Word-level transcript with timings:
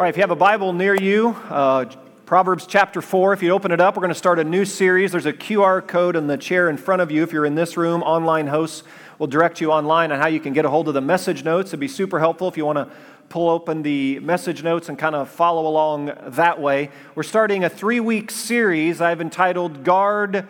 All 0.00 0.04
right, 0.04 0.08
if 0.08 0.16
you 0.16 0.22
have 0.22 0.30
a 0.30 0.34
Bible 0.34 0.72
near 0.72 0.94
you, 0.94 1.36
uh, 1.50 1.84
Proverbs 2.24 2.66
chapter 2.66 3.02
4, 3.02 3.34
if 3.34 3.42
you 3.42 3.50
open 3.50 3.70
it 3.70 3.82
up, 3.82 3.96
we're 3.96 4.00
going 4.00 4.08
to 4.08 4.14
start 4.14 4.38
a 4.38 4.44
new 4.44 4.64
series. 4.64 5.12
There's 5.12 5.26
a 5.26 5.32
QR 5.34 5.86
code 5.86 6.16
on 6.16 6.26
the 6.26 6.38
chair 6.38 6.70
in 6.70 6.78
front 6.78 7.02
of 7.02 7.10
you. 7.10 7.22
If 7.22 7.34
you're 7.34 7.44
in 7.44 7.54
this 7.54 7.76
room, 7.76 8.02
online 8.02 8.46
hosts 8.46 8.82
will 9.18 9.26
direct 9.26 9.60
you 9.60 9.70
online 9.70 10.10
on 10.10 10.18
how 10.18 10.28
you 10.28 10.40
can 10.40 10.54
get 10.54 10.64
a 10.64 10.70
hold 10.70 10.88
of 10.88 10.94
the 10.94 11.02
message 11.02 11.44
notes. 11.44 11.68
It'd 11.68 11.80
be 11.80 11.86
super 11.86 12.18
helpful 12.18 12.48
if 12.48 12.56
you 12.56 12.64
want 12.64 12.78
to 12.78 12.88
pull 13.28 13.50
open 13.50 13.82
the 13.82 14.20
message 14.20 14.62
notes 14.62 14.88
and 14.88 14.98
kind 14.98 15.14
of 15.14 15.28
follow 15.28 15.66
along 15.66 16.12
that 16.28 16.58
way. 16.58 16.90
We're 17.14 17.22
starting 17.22 17.64
a 17.64 17.68
three 17.68 18.00
week 18.00 18.30
series 18.30 19.02
I've 19.02 19.20
entitled 19.20 19.84
Guard 19.84 20.48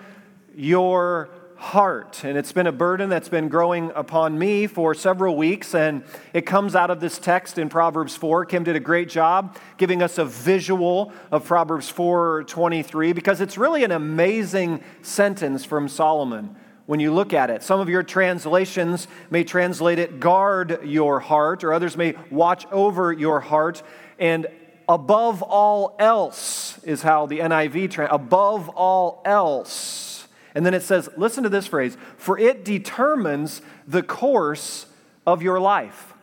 Your 0.55 1.29
heart. 1.61 2.25
And 2.25 2.39
it's 2.39 2.53
been 2.53 2.67
a 2.67 2.73
burden 2.73 3.11
that's 3.11 3.29
been 3.29 3.49
growing 3.49 3.93
upon 3.95 4.39
me 4.39 4.67
for 4.67 4.95
several 4.95 5.37
weeks. 5.37 5.75
And 5.75 6.03
it 6.33 6.47
comes 6.47 6.75
out 6.75 6.91
of 6.91 7.01
this 7.01 7.19
text 7.19 7.59
in 7.59 7.69
Proverbs 7.69 8.17
4. 8.17 8.47
Kim 8.47 8.65
did 8.65 8.77
a 8.77 8.81
great 8.81 9.11
job 9.11 9.59
giving 9.77 10.03
us 10.03 10.17
a 10.17 10.25
visual 10.25 11.13
of 11.31 11.45
Proverbs 11.45 11.91
4 11.91 12.45
23 12.45 13.13
because 13.13 13.43
it's 13.43 13.59
really 13.59 13.85
an 13.85 13.91
amazing 13.91 14.83
sentence 15.03 15.67
from 15.67 15.87
Solomon 15.87 16.57
when 16.87 16.99
you 16.99 17.13
look 17.13 17.35
at 17.35 17.51
it. 17.51 17.63
Some 17.63 17.79
of 17.79 17.91
your 17.91 18.03
translations 18.03 19.07
may 19.29 19.45
translate 19.45 19.99
it 19.99 20.19
guard 20.19 20.81
your 20.83 21.21
heart, 21.21 21.63
or 21.63 21.75
others 21.75 21.95
may 21.95 22.15
watch 22.31 22.67
over 22.73 23.13
your 23.13 23.39
heart. 23.39 23.83
And 24.19 24.47
above 24.89 25.43
all 25.43 25.95
else 25.99 26.83
is 26.85 27.03
how 27.03 27.27
the 27.27 27.41
NIV, 27.41 27.91
tra- 27.91 28.09
above 28.11 28.71
all 28.71 29.21
else 29.27 30.10
and 30.55 30.67
then 30.67 30.75
it 30.75 30.83
says, 30.83 31.09
listen 31.17 31.45
to 31.45 31.49
this 31.49 31.67
phrase, 31.67 31.97
for 32.17 32.39
it 32.39 32.65
determines 32.65 33.63
the 33.87 34.03
course 34.03 34.87
of 35.27 35.43
your 35.43 35.61
life. 35.61 36.15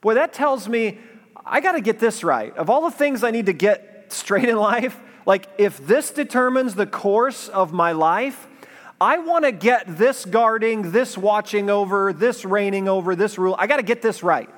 Boy, 0.00 0.14
that 0.14 0.32
tells 0.32 0.68
me 0.68 0.98
I 1.44 1.60
got 1.60 1.72
to 1.72 1.80
get 1.80 1.98
this 1.98 2.22
right. 2.22 2.56
Of 2.56 2.70
all 2.70 2.82
the 2.82 2.96
things 2.96 3.24
I 3.24 3.30
need 3.30 3.46
to 3.46 3.52
get 3.52 4.12
straight 4.12 4.48
in 4.48 4.56
life, 4.56 4.98
like 5.26 5.48
if 5.58 5.84
this 5.86 6.10
determines 6.10 6.74
the 6.74 6.86
course 6.86 7.48
of 7.48 7.72
my 7.72 7.92
life, 7.92 8.46
I 9.00 9.18
want 9.18 9.44
to 9.44 9.52
get 9.52 9.98
this 9.98 10.24
guarding, 10.24 10.92
this 10.92 11.18
watching 11.18 11.68
over, 11.68 12.12
this 12.12 12.44
reigning 12.44 12.88
over, 12.88 13.16
this 13.16 13.38
rule. 13.38 13.56
I 13.58 13.66
got 13.66 13.78
to 13.78 13.82
get 13.82 14.02
this 14.02 14.22
right. 14.22 14.48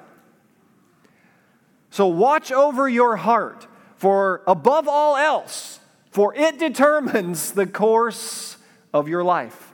So 1.89 2.09
watch 2.09 2.53
over 2.53 2.89
your 2.89 3.17
heart, 3.17 3.67
for 3.97 4.43
above 4.47 4.89
all 4.89 5.17
else, 5.17 5.81
for 6.11 6.35
it 6.35 6.59
determines 6.59 7.53
the 7.53 7.67
course 7.67 8.59
of 8.95 9.09
your 9.09 9.23
life. 9.25 9.73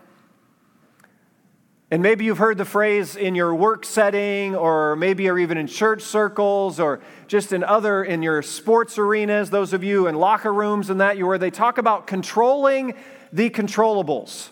And 1.92 2.02
maybe 2.02 2.24
you've 2.24 2.38
heard 2.38 2.56
the 2.56 2.64
phrase 2.64 3.16
in 3.16 3.34
your 3.34 3.54
work 3.54 3.84
setting, 3.84 4.54
or 4.54 4.96
maybe 4.96 5.24
you're 5.24 5.38
even 5.38 5.58
in 5.58 5.66
church 5.66 6.02
circles, 6.02 6.80
or 6.80 7.00
just 7.26 7.52
in 7.52 7.62
other, 7.62 8.02
in 8.02 8.22
your 8.22 8.42
sports 8.42 8.96
arenas, 8.96 9.50
those 9.50 9.72
of 9.72 9.84
you 9.84 10.06
in 10.06 10.14
locker 10.14 10.52
rooms 10.52 10.88
and 10.88 11.00
that, 11.00 11.18
you 11.18 11.26
where 11.26 11.36
they 11.36 11.50
talk 11.50 11.78
about 11.78 12.06
controlling 12.06 12.94
the 13.32 13.50
controllables. 13.50 14.50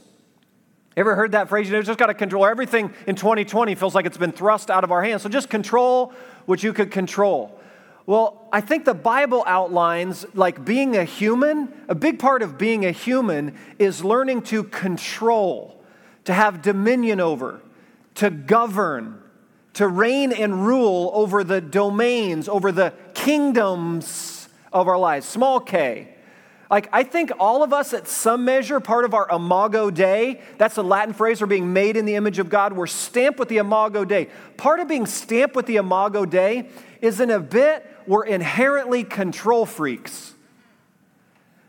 Ever 0.97 1.15
heard 1.15 1.33
that 1.33 1.49
phrase? 1.49 1.69
You 1.69 1.77
know, 1.77 1.83
just 1.83 1.99
got 1.99 2.07
to 2.07 2.15
control 2.15 2.45
everything 2.45 2.93
in 3.07 3.15
2020 3.15 3.77
feels 3.77 3.95
like 3.95 4.05
it's 4.05 4.19
been 4.19 4.33
thrust 4.33 4.69
out 4.69 4.83
of 4.83 4.91
our 4.91 5.03
hands. 5.03 5.23
So 5.23 5.29
just 5.29 5.49
control 5.49 6.13
what 6.47 6.65
you 6.65 6.73
could 6.73 6.91
control. 6.91 7.58
Well, 8.09 8.49
I 8.51 8.63
think 8.63 8.87
the 8.87 8.95
Bible 8.95 9.45
outlines 9.47 10.25
like 10.33 10.65
being 10.65 10.97
a 10.97 11.05
human, 11.05 11.69
a 11.89 11.95
big 11.95 12.19
part 12.19 12.41
of 12.41 12.57
being 12.57 12.87
a 12.87 12.91
human 12.91 13.55
is 13.79 14.03
learning 14.03 14.45
to 14.45 14.65
control, 14.65 15.79
to 16.25 16.33
have 16.33 16.63
dominion 16.63 17.21
over, 17.21 17.61
to 18.15 18.31
govern, 18.31 19.23
to 19.75 19.87
reign 19.87 20.33
and 20.33 20.67
rule 20.67 21.11
over 21.13 21.45
the 21.45 21.61
domains, 21.61 22.49
over 22.49 22.73
the 22.73 22.95
kingdoms 23.13 24.49
of 24.73 24.89
our 24.89 24.97
lives. 24.97 25.29
Small 25.29 25.61
k. 25.61 26.15
Like, 26.71 26.89
I 26.93 27.03
think 27.03 27.33
all 27.39 27.63
of 27.63 27.75
us, 27.75 27.93
at 27.93 28.09
some 28.09 28.45
measure, 28.45 28.81
part 28.81 29.05
of 29.05 29.13
our 29.13 29.29
imago 29.31 29.91
Dei, 29.91 30.41
that's 30.57 30.79
a 30.79 30.83
Latin 30.83 31.13
phrase 31.15 31.41
for 31.41 31.47
being 31.47 31.75
made 31.75 31.97
in 31.97 32.07
the 32.07 32.15
image 32.15 32.39
of 32.39 32.49
God, 32.49 32.75
we're 32.75 32.87
stamped 32.87 33.39
with 33.39 33.49
the 33.49 33.59
imago 33.59 34.05
Dei. 34.07 34.29
Part 34.57 34.81
of 34.81 34.89
being 34.89 35.05
stamped 35.05 35.57
with 35.57 35.67
the 35.67 35.77
imago 35.77 36.25
Dei 36.25 36.69
is 37.01 37.21
in 37.21 37.31
a 37.31 37.41
bit 37.41 37.87
we're 38.07 38.25
inherently 38.25 39.05
control 39.05 39.67
freaks. 39.67 40.35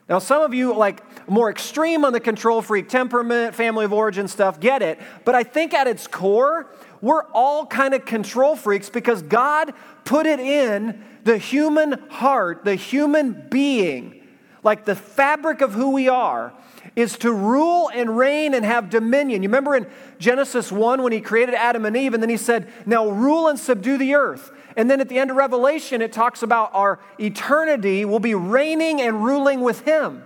Now, 0.07 0.17
some 0.17 0.41
of 0.41 0.53
you, 0.55 0.73
like 0.73 1.29
more 1.29 1.51
extreme 1.51 2.03
on 2.03 2.13
the 2.13 2.19
control 2.19 2.63
freak 2.63 2.89
temperament, 2.89 3.53
family 3.53 3.85
of 3.85 3.93
origin 3.93 4.27
stuff, 4.27 4.59
get 4.59 4.81
it. 4.81 4.99
But 5.23 5.35
I 5.35 5.43
think 5.43 5.73
at 5.73 5.85
its 5.85 6.07
core, 6.07 6.67
we're 6.99 7.25
all 7.25 7.67
kind 7.67 7.93
of 7.93 8.05
control 8.05 8.55
freaks 8.55 8.89
because 8.89 9.21
God 9.21 9.73
put 10.05 10.25
it 10.25 10.39
in 10.39 11.03
the 11.25 11.37
human 11.37 11.91
heart, 12.09 12.65
the 12.65 12.73
human 12.73 13.47
being, 13.49 14.27
like 14.63 14.85
the 14.85 14.95
fabric 14.95 15.61
of 15.61 15.73
who 15.73 15.91
we 15.91 16.09
are, 16.09 16.53
is 16.99 17.17
to 17.19 17.31
rule 17.31 17.89
and 17.93 18.17
reign 18.17 18.53
and 18.53 18.65
have 18.65 18.89
dominion. 18.89 19.43
You 19.43 19.49
remember 19.49 19.75
in 19.75 19.87
Genesis 20.17 20.71
1 20.71 21.01
when 21.01 21.11
he 21.11 21.21
created 21.21 21.55
Adam 21.55 21.85
and 21.85 21.95
Eve, 21.95 22.13
and 22.13 22.21
then 22.21 22.29
he 22.29 22.37
said, 22.37 22.71
Now 22.85 23.09
rule 23.09 23.47
and 23.47 23.59
subdue 23.59 23.97
the 23.97 24.15
earth. 24.15 24.51
And 24.75 24.89
then 24.89 25.01
at 25.01 25.09
the 25.09 25.19
end 25.19 25.31
of 25.31 25.37
Revelation, 25.37 26.01
it 26.01 26.13
talks 26.13 26.41
about 26.41 26.71
our 26.73 26.99
eternity 27.19 28.05
will 28.05 28.19
be 28.19 28.35
reigning 28.35 29.01
and 29.01 29.23
ruling 29.23 29.61
with 29.61 29.81
Him. 29.81 30.23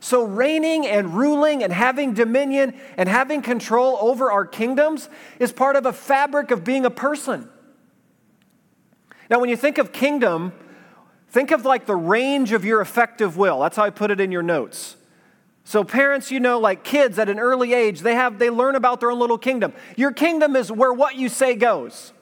So, 0.00 0.22
reigning 0.22 0.86
and 0.86 1.14
ruling 1.14 1.64
and 1.64 1.72
having 1.72 2.14
dominion 2.14 2.78
and 2.96 3.08
having 3.08 3.42
control 3.42 3.98
over 4.00 4.30
our 4.30 4.46
kingdoms 4.46 5.08
is 5.40 5.52
part 5.52 5.74
of 5.74 5.86
a 5.86 5.92
fabric 5.92 6.52
of 6.52 6.62
being 6.62 6.84
a 6.84 6.90
person. 6.90 7.48
Now, 9.28 9.40
when 9.40 9.50
you 9.50 9.56
think 9.56 9.78
of 9.78 9.92
kingdom, 9.92 10.52
think 11.30 11.50
of 11.50 11.64
like 11.64 11.86
the 11.86 11.96
range 11.96 12.52
of 12.52 12.64
your 12.64 12.80
effective 12.80 13.36
will. 13.36 13.60
That's 13.60 13.76
how 13.76 13.84
I 13.84 13.90
put 13.90 14.12
it 14.12 14.20
in 14.20 14.30
your 14.30 14.42
notes. 14.42 14.96
So 15.68 15.84
parents, 15.84 16.30
you 16.30 16.40
know, 16.40 16.58
like 16.58 16.82
kids 16.82 17.18
at 17.18 17.28
an 17.28 17.38
early 17.38 17.74
age, 17.74 18.00
they 18.00 18.14
have 18.14 18.38
they 18.38 18.48
learn 18.48 18.74
about 18.74 19.00
their 19.00 19.10
own 19.10 19.18
little 19.18 19.36
kingdom. 19.36 19.74
Your 19.98 20.12
kingdom 20.12 20.56
is 20.56 20.72
where 20.72 20.94
what 20.94 21.16
you 21.16 21.28
say 21.28 21.56
goes 21.56 22.14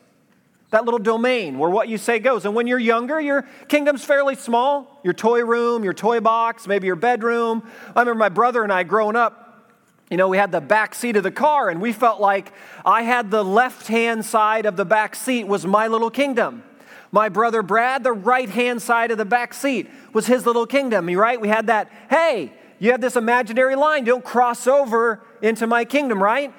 that 0.72 0.84
little 0.84 0.98
domain 0.98 1.56
where 1.56 1.70
what 1.70 1.86
you 1.86 1.96
say 1.96 2.18
goes. 2.18 2.44
And 2.44 2.56
when 2.56 2.66
you're 2.66 2.80
younger, 2.80 3.20
your 3.20 3.46
kingdom's 3.68 4.04
fairly 4.04 4.34
small 4.34 4.98
your 5.04 5.14
toy 5.14 5.44
room, 5.44 5.84
your 5.84 5.92
toy 5.92 6.18
box, 6.18 6.66
maybe 6.66 6.88
your 6.88 6.96
bedroom. 6.96 7.62
I 7.94 8.00
remember 8.00 8.18
my 8.18 8.30
brother 8.30 8.64
and 8.64 8.72
I 8.72 8.82
growing 8.82 9.14
up. 9.14 9.70
You 10.10 10.16
know, 10.16 10.26
we 10.26 10.38
had 10.38 10.50
the 10.50 10.60
back 10.60 10.96
seat 10.96 11.14
of 11.14 11.22
the 11.22 11.30
car, 11.30 11.70
and 11.70 11.80
we 11.80 11.92
felt 11.92 12.20
like 12.20 12.52
I 12.84 13.02
had 13.02 13.30
the 13.30 13.44
left 13.44 13.86
hand 13.86 14.24
side 14.24 14.66
of 14.66 14.76
the 14.76 14.84
back 14.84 15.14
seat 15.14 15.46
was 15.46 15.64
my 15.64 15.86
little 15.86 16.10
kingdom. 16.10 16.64
My 17.12 17.28
brother 17.28 17.62
Brad, 17.62 18.02
the 18.02 18.12
right 18.12 18.50
hand 18.50 18.82
side 18.82 19.12
of 19.12 19.18
the 19.18 19.24
back 19.24 19.54
seat 19.54 19.88
was 20.12 20.26
his 20.26 20.46
little 20.46 20.66
kingdom. 20.66 21.06
Right? 21.06 21.40
We 21.40 21.46
had 21.46 21.68
that, 21.68 21.92
hey, 22.10 22.52
you 22.78 22.90
have 22.90 23.00
this 23.00 23.16
imaginary 23.16 23.74
line, 23.74 24.04
don't 24.04 24.24
cross 24.24 24.66
over 24.66 25.22
into 25.42 25.66
my 25.66 25.84
kingdom, 25.84 26.22
right? 26.22 26.52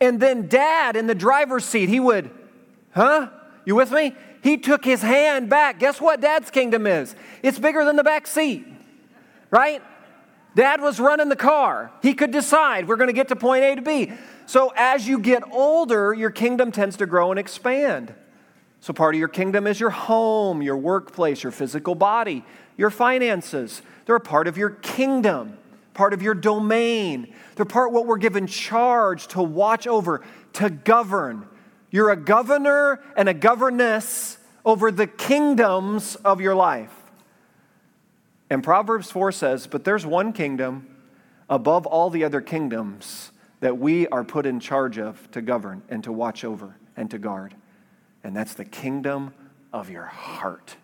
And 0.00 0.20
then 0.20 0.48
dad 0.48 0.96
in 0.96 1.06
the 1.06 1.14
driver's 1.14 1.64
seat, 1.64 1.88
he 1.88 2.00
would, 2.00 2.30
huh? 2.94 3.30
You 3.64 3.74
with 3.74 3.90
me? 3.92 4.14
He 4.42 4.58
took 4.58 4.84
his 4.84 5.02
hand 5.02 5.48
back. 5.48 5.78
Guess 5.78 6.00
what 6.00 6.20
dad's 6.20 6.50
kingdom 6.50 6.86
is? 6.86 7.14
It's 7.42 7.58
bigger 7.58 7.84
than 7.84 7.96
the 7.96 8.04
back 8.04 8.26
seat, 8.26 8.66
right? 9.50 9.82
Dad 10.54 10.80
was 10.80 11.00
running 11.00 11.28
the 11.28 11.36
car. 11.36 11.92
He 12.02 12.12
could 12.14 12.30
decide 12.30 12.88
we're 12.88 12.96
going 12.96 13.08
to 13.08 13.14
get 13.14 13.28
to 13.28 13.36
point 13.36 13.64
A 13.64 13.76
to 13.76 13.82
B. 13.82 14.12
So 14.46 14.72
as 14.76 15.06
you 15.06 15.18
get 15.18 15.42
older, 15.50 16.12
your 16.12 16.30
kingdom 16.30 16.72
tends 16.72 16.96
to 16.96 17.06
grow 17.06 17.30
and 17.30 17.38
expand. 17.38 18.14
So 18.80 18.92
part 18.92 19.14
of 19.14 19.18
your 19.20 19.28
kingdom 19.28 19.66
is 19.66 19.78
your 19.78 19.90
home, 19.90 20.60
your 20.60 20.76
workplace, 20.76 21.44
your 21.44 21.52
physical 21.52 21.94
body, 21.94 22.44
your 22.76 22.90
finances. 22.90 23.80
They're 24.04 24.16
a 24.16 24.20
part 24.20 24.48
of 24.48 24.58
your 24.58 24.70
kingdom, 24.70 25.56
part 25.94 26.12
of 26.12 26.22
your 26.22 26.34
domain. 26.34 27.34
They're 27.56 27.64
part 27.64 27.92
what 27.92 28.06
we're 28.06 28.18
given 28.18 28.46
charge 28.46 29.28
to 29.28 29.42
watch 29.42 29.86
over, 29.86 30.22
to 30.54 30.70
govern. 30.70 31.46
You're 31.90 32.10
a 32.10 32.16
governor 32.16 33.00
and 33.16 33.28
a 33.28 33.34
governess 33.34 34.38
over 34.64 34.90
the 34.90 35.06
kingdoms 35.06 36.16
of 36.16 36.40
your 36.40 36.54
life. 36.54 36.94
And 38.48 38.62
Proverbs 38.62 39.10
4 39.10 39.32
says, 39.32 39.66
But 39.66 39.84
there's 39.84 40.06
one 40.06 40.32
kingdom 40.32 40.86
above 41.48 41.86
all 41.86 42.10
the 42.10 42.24
other 42.24 42.40
kingdoms 42.40 43.32
that 43.60 43.78
we 43.78 44.06
are 44.08 44.24
put 44.24 44.46
in 44.46 44.60
charge 44.60 44.98
of 44.98 45.30
to 45.30 45.40
govern 45.40 45.82
and 45.88 46.02
to 46.04 46.12
watch 46.12 46.44
over 46.44 46.76
and 46.96 47.10
to 47.10 47.18
guard. 47.18 47.54
And 48.24 48.36
that's 48.36 48.54
the 48.54 48.64
kingdom 48.64 49.34
of 49.72 49.90
your 49.90 50.04
heart. 50.04 50.76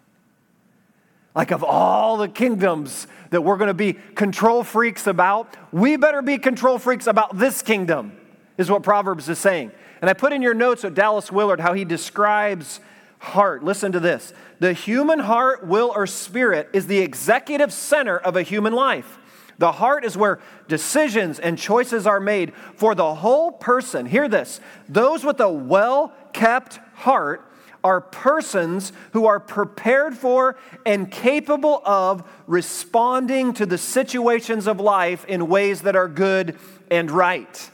Like, 1.38 1.52
of 1.52 1.62
all 1.62 2.16
the 2.16 2.26
kingdoms 2.26 3.06
that 3.30 3.42
we're 3.42 3.58
going 3.58 3.68
to 3.68 3.74
be 3.74 3.92
control 3.92 4.64
freaks 4.64 5.06
about, 5.06 5.56
we 5.70 5.96
better 5.96 6.20
be 6.20 6.36
control 6.36 6.80
freaks 6.80 7.06
about 7.06 7.38
this 7.38 7.62
kingdom, 7.62 8.10
is 8.56 8.68
what 8.68 8.82
Proverbs 8.82 9.28
is 9.28 9.38
saying. 9.38 9.70
And 10.00 10.10
I 10.10 10.14
put 10.14 10.32
in 10.32 10.42
your 10.42 10.52
notes 10.52 10.82
of 10.82 10.94
Dallas 10.94 11.30
Willard 11.30 11.60
how 11.60 11.74
he 11.74 11.84
describes 11.84 12.80
heart. 13.20 13.62
Listen 13.62 13.92
to 13.92 14.00
this 14.00 14.32
the 14.58 14.72
human 14.72 15.20
heart, 15.20 15.64
will, 15.64 15.92
or 15.94 16.08
spirit 16.08 16.70
is 16.72 16.88
the 16.88 16.98
executive 16.98 17.72
center 17.72 18.18
of 18.18 18.34
a 18.34 18.42
human 18.42 18.72
life. 18.72 19.20
The 19.58 19.70
heart 19.70 20.04
is 20.04 20.16
where 20.16 20.40
decisions 20.66 21.38
and 21.38 21.56
choices 21.56 22.04
are 22.04 22.18
made 22.18 22.52
for 22.74 22.96
the 22.96 23.14
whole 23.14 23.52
person. 23.52 24.06
Hear 24.06 24.28
this 24.28 24.60
those 24.88 25.22
with 25.22 25.38
a 25.38 25.48
well 25.48 26.12
kept 26.32 26.80
heart 26.94 27.47
are 27.88 28.02
persons 28.02 28.92
who 29.12 29.24
are 29.24 29.40
prepared 29.40 30.14
for 30.14 30.56
and 30.84 31.10
capable 31.10 31.80
of 31.86 32.22
responding 32.46 33.54
to 33.54 33.64
the 33.64 33.78
situations 33.78 34.66
of 34.66 34.78
life 34.78 35.24
in 35.24 35.48
ways 35.48 35.80
that 35.82 35.96
are 35.96 36.06
good 36.06 36.58
and 36.90 37.10
right. 37.10 37.70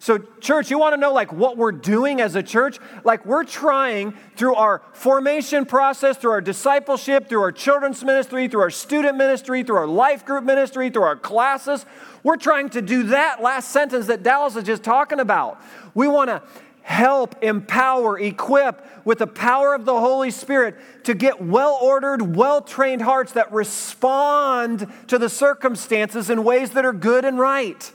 So, 0.00 0.18
church, 0.40 0.70
you 0.70 0.78
want 0.78 0.94
to 0.94 1.00
know 1.00 1.12
like 1.12 1.32
what 1.32 1.56
we're 1.56 1.70
doing 1.70 2.20
as 2.20 2.34
a 2.34 2.42
church? 2.42 2.78
Like 3.04 3.24
we're 3.24 3.44
trying 3.44 4.14
through 4.34 4.56
our 4.56 4.82
formation 4.94 5.64
process, 5.64 6.16
through 6.16 6.32
our 6.32 6.40
discipleship, 6.40 7.28
through 7.28 7.42
our 7.42 7.52
children's 7.52 8.02
ministry, 8.02 8.48
through 8.48 8.62
our 8.62 8.70
student 8.70 9.16
ministry, 9.16 9.62
through 9.62 9.76
our 9.76 9.86
life 9.86 10.24
group 10.24 10.42
ministry, 10.42 10.90
through 10.90 11.02
our 11.02 11.16
classes. 11.16 11.86
We're 12.24 12.38
trying 12.38 12.70
to 12.70 12.82
do 12.82 13.04
that 13.04 13.42
last 13.42 13.70
sentence 13.70 14.06
that 14.06 14.22
Dallas 14.22 14.56
is 14.56 14.64
just 14.64 14.82
talking 14.82 15.20
about. 15.20 15.62
We 15.94 16.08
want 16.08 16.30
to 16.30 16.42
help, 16.82 17.42
empower, 17.42 18.18
equip 18.18 18.84
with 19.04 19.18
the 19.18 19.26
power 19.26 19.74
of 19.74 19.84
the 19.84 19.98
Holy 19.98 20.30
Spirit 20.30 20.76
to 21.04 21.14
get 21.14 21.42
well 21.42 21.78
ordered, 21.80 22.36
well 22.36 22.60
trained 22.60 23.02
hearts 23.02 23.32
that 23.32 23.52
respond 23.52 24.86
to 25.08 25.18
the 25.18 25.28
circumstances 25.28 26.30
in 26.30 26.44
ways 26.44 26.70
that 26.70 26.84
are 26.84 26.92
good 26.92 27.24
and 27.24 27.38
right. 27.38 27.92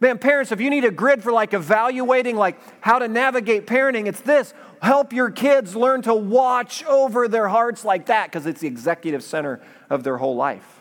Man, 0.00 0.16
parents, 0.18 0.50
if 0.50 0.60
you 0.60 0.70
need 0.70 0.84
a 0.84 0.90
grid 0.90 1.22
for 1.22 1.30
like 1.30 1.52
evaluating 1.52 2.36
like 2.36 2.58
how 2.80 2.98
to 2.98 3.06
navigate 3.06 3.66
parenting, 3.66 4.06
it's 4.06 4.20
this. 4.20 4.54
Help 4.80 5.12
your 5.12 5.30
kids 5.30 5.76
learn 5.76 6.00
to 6.02 6.14
watch 6.14 6.82
over 6.86 7.28
their 7.28 7.48
hearts 7.48 7.84
like 7.84 8.06
that 8.06 8.30
because 8.30 8.46
it's 8.46 8.62
the 8.62 8.66
executive 8.66 9.22
center 9.22 9.60
of 9.90 10.02
their 10.02 10.16
whole 10.16 10.36
life. 10.36 10.80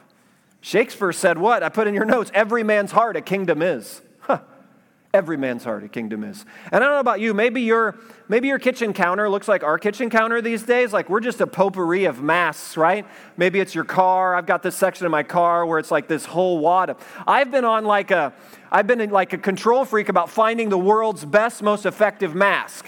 Shakespeare 0.62 1.12
said 1.12 1.38
what? 1.38 1.64
I 1.64 1.70
put 1.70 1.88
in 1.88 1.94
your 1.94 2.06
notes, 2.06 2.32
every 2.34 2.64
man's 2.64 2.92
heart 2.92 3.18
a 3.18 3.22
kingdom 3.22 3.62
is. 3.62 4.02
Every 5.12 5.38
man's 5.38 5.64
heart 5.64 5.84
a 5.84 5.88
kingdom 5.88 6.24
is. 6.24 6.46
And 6.72 6.84
I 6.84 6.88
don't 6.88 6.96
know 6.96 7.00
about 7.00 7.20
you, 7.20 7.34
maybe 7.34 7.62
your 7.62 7.96
maybe 8.28 8.48
your 8.48 8.60
kitchen 8.60 8.94
counter 8.94 9.28
looks 9.28 9.48
like 9.48 9.64
our 9.64 9.80
kitchen 9.80 10.12
counter 10.12 10.40
these 10.40 10.62
days. 10.62 10.94
Like 10.94 11.10
we're 11.10 11.20
just 11.20 11.42
a 11.42 11.48
potpourri 11.48 12.06
of 12.06 12.22
masks, 12.22 12.78
right? 12.78 13.08
Maybe 13.36 13.60
it's 13.60 13.74
your 13.74 13.86
car. 13.86 14.36
I've 14.36 14.46
got 14.46 14.62
this 14.62 14.76
section 14.76 15.08
of 15.08 15.12
my 15.12 15.24
car 15.24 15.66
where 15.66 15.80
it's 15.80 15.90
like 15.90 16.08
this 16.08 16.26
whole 16.26 16.60
wad 16.60 16.92
of. 16.92 17.24
I've 17.26 17.50
been 17.50 17.66
on 17.66 17.86
like 17.86 18.12
a 18.12 18.34
I've 18.72 18.86
been 18.86 19.10
like 19.10 19.34
a 19.34 19.40
control 19.40 19.84
freak 19.84 20.10
about 20.10 20.30
finding 20.30 20.70
the 20.70 20.78
world's 20.78 21.26
best, 21.26 21.64
most 21.64 21.88
effective 21.88 22.36
mask. 22.36 22.86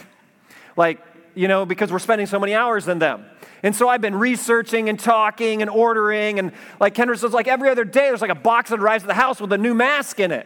Like, 0.78 1.04
you 1.34 1.48
know, 1.48 1.66
because 1.66 1.92
we're 1.92 1.98
spending 1.98 2.28
so 2.28 2.40
many 2.40 2.54
hours 2.54 2.88
in 2.88 3.00
them. 3.00 3.26
And 3.64 3.76
so 3.76 3.90
I've 3.90 4.02
been 4.02 4.16
researching 4.16 4.90
and 4.90 5.00
talking 5.00 5.62
and 5.62 5.72
ordering. 5.72 6.38
And 6.38 6.52
like 6.80 6.94
Kendra 6.94 7.18
says, 7.18 7.34
like 7.34 7.48
every 7.48 7.70
other 7.70 7.84
day, 7.84 8.10
there's 8.10 8.22
like 8.22 8.30
a 8.30 8.36
box 8.36 8.70
that 8.70 8.80
arrives 8.80 9.04
at 9.04 9.08
the 9.08 9.16
house 9.16 9.42
with 9.42 9.52
a 9.54 9.58
new 9.58 9.74
mask 9.74 10.20
in 10.20 10.32
it. 10.32 10.46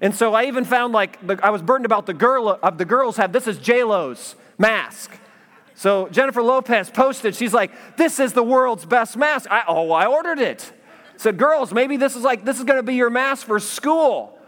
And 0.00 0.14
so 0.14 0.34
I 0.34 0.44
even 0.44 0.64
found 0.64 0.92
like 0.92 1.18
I 1.42 1.50
was 1.50 1.62
burdened 1.62 1.86
about 1.86 2.06
the 2.06 2.14
girl 2.14 2.58
of 2.62 2.78
the 2.78 2.84
girls 2.84 3.16
have 3.16 3.32
this 3.32 3.46
is 3.46 3.58
J 3.58 3.82
Lo's 3.84 4.34
mask. 4.58 5.10
So 5.74 6.08
Jennifer 6.08 6.42
Lopez 6.42 6.90
posted, 6.90 7.34
she's 7.34 7.54
like, 7.54 7.70
"This 7.96 8.18
is 8.18 8.32
the 8.32 8.42
world's 8.42 8.86
best 8.86 9.16
mask." 9.16 9.50
I, 9.50 9.62
oh, 9.68 9.90
I 9.92 10.06
ordered 10.06 10.38
it. 10.38 10.72
Said, 11.16 11.38
"Girls, 11.38 11.72
maybe 11.72 11.96
this 11.96 12.16
is 12.16 12.22
like 12.22 12.44
this 12.44 12.58
is 12.58 12.64
going 12.64 12.78
to 12.78 12.82
be 12.82 12.94
your 12.94 13.10
mask 13.10 13.46
for 13.46 13.58
school, 13.58 14.38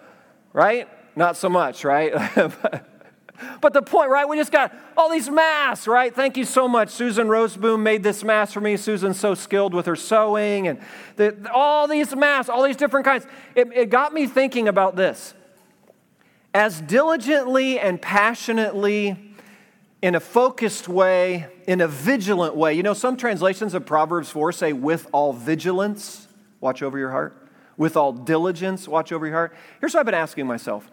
right?" 0.53 0.89
Not 1.17 1.37
so 1.37 1.49
much, 1.49 1.83
right? 1.83 2.13
but 3.61 3.73
the 3.73 3.83
point, 3.83 4.11
right? 4.11 4.29
We 4.29 4.37
just 4.37 4.53
got 4.53 4.73
all 4.97 5.11
these 5.11 5.29
masks, 5.29 5.87
right? 5.87 6.15
Thank 6.15 6.37
you 6.37 6.45
so 6.45 6.69
much. 6.69 6.91
Susan 6.91 7.27
Roseboom 7.27 7.81
made 7.81 8.03
this 8.03 8.23
mask 8.23 8.53
for 8.53 8.61
me. 8.61 8.77
Susan's 8.77 9.19
so 9.19 9.35
skilled 9.35 9.75
with 9.75 9.87
her 9.87 9.97
sewing 9.97 10.69
and 10.69 10.81
the, 11.17 11.51
all 11.53 11.89
these 11.89 12.15
masks, 12.15 12.49
all 12.49 12.63
these 12.63 12.77
different 12.77 13.05
kinds. 13.05 13.27
It, 13.55 13.69
it 13.75 13.91
got 13.91 14.13
me 14.13 14.27
thinking 14.27 14.69
about 14.69 14.95
this 14.95 15.35
as 16.55 16.81
diligently 16.81 17.79
and 17.79 18.01
passionately, 18.01 19.35
in 20.01 20.15
a 20.15 20.21
focused 20.21 20.89
way, 20.89 21.47
in 21.67 21.81
a 21.81 21.89
vigilant 21.89 22.55
way. 22.55 22.75
You 22.75 22.83
know, 22.83 22.95
some 22.95 23.17
translations 23.17 23.75
of 23.75 23.85
Proverbs 23.85 24.31
4 24.31 24.53
say, 24.53 24.73
with 24.73 25.09
all 25.13 25.33
vigilance, 25.33 26.29
watch 26.61 26.83
over 26.83 26.99
your 26.99 27.11
heart. 27.11 27.49
With 27.77 27.97
all 27.97 28.13
diligence, 28.13 28.89
watch 28.89 29.13
over 29.13 29.27
your 29.27 29.35
heart. 29.35 29.57
Here's 29.81 29.95
what 29.95 30.01
I've 30.01 30.07
been 30.07 30.15
asking 30.15 30.47
myself 30.47 30.91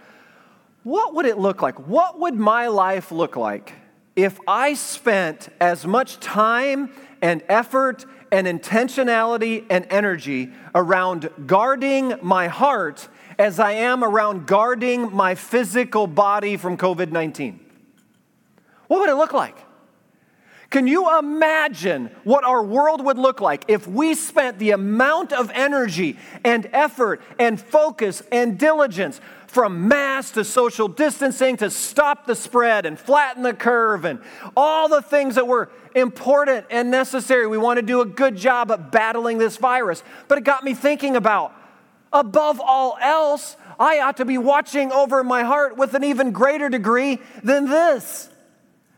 What 0.84 1.16
would 1.16 1.26
it 1.26 1.38
look 1.38 1.62
like? 1.62 1.88
What 1.88 2.20
would 2.20 2.36
my 2.36 2.68
life 2.68 3.12
look 3.12 3.36
like 3.36 3.74
if 4.16 4.40
I 4.48 4.76
spent 4.76 5.50
as 5.60 5.86
much 5.86 6.20
time 6.20 6.92
and 7.26 7.42
effort 7.50 8.06
and 8.32 8.46
intentionality 8.46 9.66
and 9.72 9.88
energy 9.90 10.52
around 10.76 11.28
guarding 11.48 12.14
my 12.22 12.48
heart 12.48 13.08
as 13.40 13.60
I 13.60 13.72
am 13.72 14.04
around 14.04 14.46
guarding 14.46 15.12
my 15.12 15.34
physical 15.34 16.06
body 16.06 16.56
from 16.56 16.78
COVID 16.78 17.12
19? 17.12 17.60
What 18.88 19.00
would 19.00 19.10
it 19.10 19.16
look 19.16 19.34
like? 19.34 19.58
Can 20.70 20.86
you 20.86 21.18
imagine 21.18 22.12
what 22.26 22.44
our 22.44 22.64
world 22.64 23.04
would 23.04 23.18
look 23.18 23.42
like 23.42 23.66
if 23.70 23.88
we 23.88 24.14
spent 24.14 24.60
the 24.60 24.70
amount 24.72 25.34
of 25.34 25.50
energy 25.56 26.20
and 26.44 26.70
effort 26.74 27.24
and 27.40 27.60
focus 27.60 28.22
and 28.32 28.60
diligence 28.60 29.20
from 29.56 29.88
mass 29.88 30.32
to 30.32 30.44
social 30.44 30.90
distancing 30.90 31.56
to 31.56 31.72
stop 31.72 32.26
the 32.26 32.36
spread 32.36 32.86
and 32.86 33.00
flatten 33.00 33.42
the 33.42 33.54
curve 33.54 34.04
and 34.04 34.20
all 34.54 34.90
the 34.90 35.02
things 35.02 35.36
that 35.36 35.48
were 35.48 35.70
important 35.96 36.66
and 36.70 36.92
necessary? 36.92 37.48
We 37.48 37.58
want 37.58 37.78
to 37.78 37.82
do 37.82 38.02
a 38.02 38.06
good 38.06 38.36
job 38.36 38.70
at 38.70 38.92
battling 38.92 39.38
this 39.38 39.56
virus. 39.56 40.04
But 40.28 40.40
it 40.40 40.44
got 40.44 40.66
me 40.66 40.74
thinking 40.74 41.16
about 41.16 41.54
above 42.12 42.60
all 42.60 42.98
else, 43.00 43.56
I 43.80 44.02
ought 44.02 44.18
to 44.18 44.26
be 44.26 44.38
watching 44.38 44.92
over 44.92 45.24
my 45.24 45.44
heart 45.44 45.78
with 45.78 45.94
an 45.94 46.04
even 46.04 46.32
greater 46.32 46.68
degree 46.68 47.20
than 47.42 47.70
this, 47.70 48.28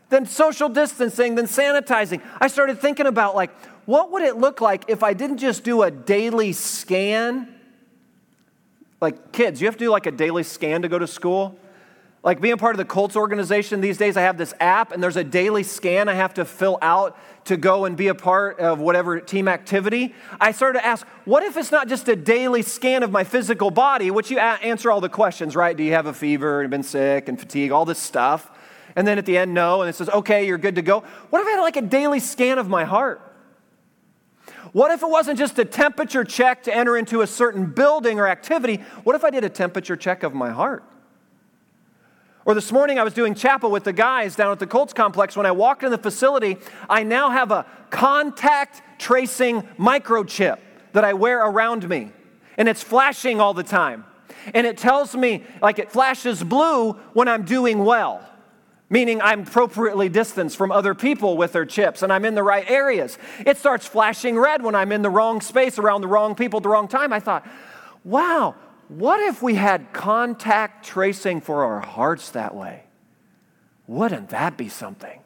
than 0.08 0.26
social 0.26 0.68
distancing, 0.68 1.36
than 1.36 1.46
sanitizing. 1.46 2.20
I 2.40 2.48
started 2.48 2.80
thinking 2.80 3.06
about, 3.06 3.36
like, 3.36 3.52
what 3.86 4.10
would 4.10 4.22
it 4.22 4.36
look 4.36 4.60
like 4.60 4.86
if 4.88 5.04
I 5.04 5.14
didn't 5.14 5.38
just 5.38 5.62
do 5.62 5.82
a 5.82 5.90
daily 5.92 6.52
scan? 6.52 7.54
Like, 9.00 9.32
kids, 9.32 9.60
you 9.60 9.66
have 9.66 9.76
to 9.76 9.84
do 9.84 9.90
like 9.90 10.06
a 10.06 10.10
daily 10.10 10.42
scan 10.42 10.82
to 10.82 10.88
go 10.88 10.98
to 10.98 11.06
school. 11.06 11.58
Like 12.24 12.40
being 12.40 12.56
part 12.56 12.74
of 12.74 12.78
the 12.78 12.84
Colts 12.84 13.14
organization 13.14 13.80
these 13.80 13.96
days, 13.96 14.16
I 14.16 14.22
have 14.22 14.36
this 14.36 14.52
app 14.58 14.90
and 14.90 15.00
there's 15.00 15.16
a 15.16 15.22
daily 15.22 15.62
scan 15.62 16.08
I 16.08 16.14
have 16.14 16.34
to 16.34 16.44
fill 16.44 16.76
out 16.82 17.16
to 17.44 17.56
go 17.56 17.84
and 17.84 17.96
be 17.96 18.08
a 18.08 18.14
part 18.14 18.58
of 18.58 18.80
whatever 18.80 19.20
team 19.20 19.46
activity. 19.46 20.14
I 20.40 20.50
started 20.50 20.80
to 20.80 20.86
ask, 20.86 21.06
what 21.24 21.44
if 21.44 21.56
it's 21.56 21.70
not 21.70 21.88
just 21.88 22.08
a 22.08 22.16
daily 22.16 22.62
scan 22.62 23.04
of 23.04 23.12
my 23.12 23.22
physical 23.22 23.70
body, 23.70 24.10
which 24.10 24.32
you 24.32 24.38
answer 24.38 24.90
all 24.90 25.00
the 25.00 25.08
questions, 25.08 25.54
right? 25.54 25.76
Do 25.76 25.84
you 25.84 25.92
have 25.92 26.06
a 26.06 26.12
fever 26.12 26.60
and 26.60 26.70
been 26.70 26.82
sick 26.82 27.28
and 27.28 27.38
fatigue, 27.38 27.70
all 27.70 27.84
this 27.84 28.00
stuff? 28.00 28.50
And 28.96 29.06
then 29.06 29.16
at 29.16 29.24
the 29.24 29.38
end, 29.38 29.54
no, 29.54 29.82
and 29.82 29.88
it 29.88 29.94
says, 29.94 30.08
okay, 30.08 30.44
you're 30.44 30.58
good 30.58 30.74
to 30.74 30.82
go. 30.82 31.04
What 31.30 31.40
if 31.40 31.46
I 31.46 31.50
had 31.52 31.60
like 31.60 31.76
a 31.76 31.82
daily 31.82 32.18
scan 32.18 32.58
of 32.58 32.68
my 32.68 32.84
heart? 32.84 33.22
What 34.72 34.90
if 34.90 35.02
it 35.02 35.08
wasn't 35.08 35.38
just 35.38 35.58
a 35.58 35.64
temperature 35.64 36.24
check 36.24 36.64
to 36.64 36.74
enter 36.74 36.96
into 36.96 37.22
a 37.22 37.26
certain 37.26 37.66
building 37.66 38.18
or 38.18 38.28
activity? 38.28 38.76
What 39.04 39.16
if 39.16 39.24
I 39.24 39.30
did 39.30 39.44
a 39.44 39.48
temperature 39.48 39.96
check 39.96 40.22
of 40.22 40.34
my 40.34 40.50
heart? 40.50 40.84
Or 42.44 42.54
this 42.54 42.72
morning, 42.72 42.98
I 42.98 43.02
was 43.02 43.12
doing 43.12 43.34
chapel 43.34 43.70
with 43.70 43.84
the 43.84 43.92
guys 43.92 44.34
down 44.34 44.52
at 44.52 44.58
the 44.58 44.66
Colts 44.66 44.94
complex. 44.94 45.36
When 45.36 45.44
I 45.44 45.50
walked 45.50 45.82
in 45.82 45.90
the 45.90 45.98
facility, 45.98 46.56
I 46.88 47.02
now 47.02 47.30
have 47.30 47.50
a 47.50 47.66
contact 47.90 48.82
tracing 48.98 49.62
microchip 49.78 50.58
that 50.92 51.04
I 51.04 51.12
wear 51.12 51.44
around 51.44 51.88
me, 51.88 52.10
and 52.56 52.68
it's 52.68 52.82
flashing 52.82 53.40
all 53.40 53.52
the 53.52 53.62
time. 53.62 54.04
And 54.54 54.66
it 54.66 54.78
tells 54.78 55.14
me, 55.14 55.44
like, 55.60 55.78
it 55.78 55.92
flashes 55.92 56.42
blue 56.42 56.92
when 57.12 57.28
I'm 57.28 57.44
doing 57.44 57.84
well, 57.84 58.26
meaning 58.90 59.20
I'm 59.20 59.42
appropriately 59.42 60.08
distanced 60.08 60.56
from 60.56 60.72
other 60.72 60.94
people 60.94 61.36
with 61.36 61.52
their 61.52 61.66
chips 61.66 62.02
and 62.02 62.12
I'm 62.12 62.24
in 62.24 62.34
the 62.34 62.42
right 62.42 62.68
areas. 62.68 63.18
It 63.44 63.58
starts 63.58 63.86
flashing 63.86 64.38
red 64.38 64.62
when 64.62 64.74
I'm 64.74 64.92
in 64.92 65.02
the 65.02 65.10
wrong 65.10 65.40
space 65.40 65.78
around 65.78 66.00
the 66.00 66.08
wrong 66.08 66.34
people 66.34 66.58
at 66.58 66.62
the 66.62 66.68
wrong 66.68 66.88
time. 66.88 67.12
I 67.12 67.20
thought, 67.20 67.46
wow, 68.04 68.54
what 68.88 69.20
if 69.20 69.42
we 69.42 69.54
had 69.54 69.92
contact 69.92 70.86
tracing 70.86 71.40
for 71.40 71.64
our 71.64 71.80
hearts 71.80 72.30
that 72.30 72.54
way? 72.54 72.84
Wouldn't 73.86 74.30
that 74.30 74.56
be 74.56 74.68
something? 74.68 75.20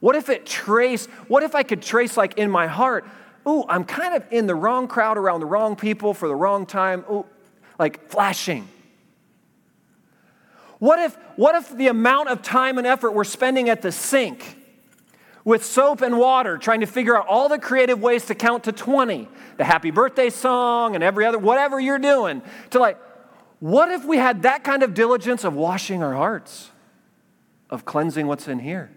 What 0.00 0.16
if 0.16 0.28
it 0.28 0.46
trace, 0.46 1.06
what 1.26 1.42
if 1.42 1.54
I 1.54 1.62
could 1.62 1.82
trace 1.82 2.16
like 2.16 2.38
in 2.38 2.50
my 2.50 2.66
heart, 2.66 3.04
ooh, 3.46 3.64
I'm 3.68 3.84
kind 3.84 4.14
of 4.14 4.24
in 4.30 4.46
the 4.46 4.54
wrong 4.54 4.88
crowd 4.88 5.18
around 5.18 5.40
the 5.40 5.46
wrong 5.46 5.76
people 5.76 6.14
for 6.14 6.28
the 6.28 6.34
wrong 6.34 6.66
time, 6.66 7.04
ooh, 7.10 7.26
like 7.78 8.08
flashing. 8.08 8.68
What 10.78 10.98
if, 11.00 11.16
what 11.36 11.54
if 11.54 11.76
the 11.76 11.88
amount 11.88 12.28
of 12.28 12.42
time 12.42 12.78
and 12.78 12.86
effort 12.86 13.12
we're 13.12 13.24
spending 13.24 13.68
at 13.68 13.82
the 13.82 13.90
sink 13.90 14.56
with 15.44 15.64
soap 15.64 16.02
and 16.02 16.18
water, 16.18 16.58
trying 16.58 16.80
to 16.80 16.86
figure 16.86 17.16
out 17.16 17.26
all 17.26 17.48
the 17.48 17.58
creative 17.58 18.00
ways 18.00 18.26
to 18.26 18.34
count 18.34 18.64
to 18.64 18.72
20, 18.72 19.28
the 19.56 19.64
happy 19.64 19.90
birthday 19.90 20.30
song 20.30 20.94
and 20.94 21.02
every 21.02 21.24
other, 21.24 21.38
whatever 21.38 21.80
you're 21.80 21.98
doing, 21.98 22.42
to 22.70 22.78
like, 22.78 22.98
what 23.60 23.90
if 23.90 24.04
we 24.04 24.18
had 24.18 24.42
that 24.42 24.62
kind 24.62 24.82
of 24.82 24.94
diligence 24.94 25.44
of 25.44 25.54
washing 25.54 26.02
our 26.02 26.14
hearts, 26.14 26.70
of 27.70 27.84
cleansing 27.84 28.26
what's 28.26 28.46
in 28.46 28.58
here? 28.58 28.90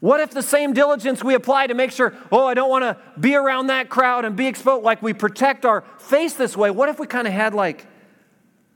What 0.00 0.20
if 0.20 0.30
the 0.30 0.42
same 0.42 0.74
diligence 0.74 1.24
we 1.24 1.34
apply 1.34 1.68
to 1.68 1.74
make 1.74 1.90
sure, 1.90 2.14
oh, 2.30 2.46
I 2.46 2.54
don't 2.54 2.70
want 2.70 2.84
to 2.84 2.96
be 3.18 3.34
around 3.34 3.68
that 3.68 3.88
crowd 3.88 4.24
and 4.24 4.36
be 4.36 4.46
exposed, 4.46 4.84
like 4.84 5.02
we 5.02 5.12
protect 5.12 5.64
our 5.64 5.82
face 5.98 6.34
this 6.34 6.56
way? 6.56 6.70
What 6.70 6.88
if 6.88 7.00
we 7.00 7.06
kind 7.06 7.26
of 7.26 7.32
had 7.32 7.54
like 7.54 7.86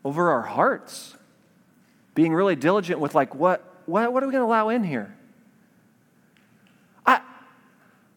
over 0.04 0.30
our 0.30 0.42
hearts. 0.42 1.14
Being 2.14 2.34
really 2.34 2.56
diligent 2.56 3.00
with, 3.00 3.14
like, 3.14 3.34
what, 3.34 3.64
what, 3.86 4.12
what 4.12 4.22
are 4.22 4.26
we 4.26 4.32
going 4.32 4.42
to 4.42 4.46
allow 4.46 4.68
in 4.68 4.84
here? 4.84 5.14
I, 7.06 7.20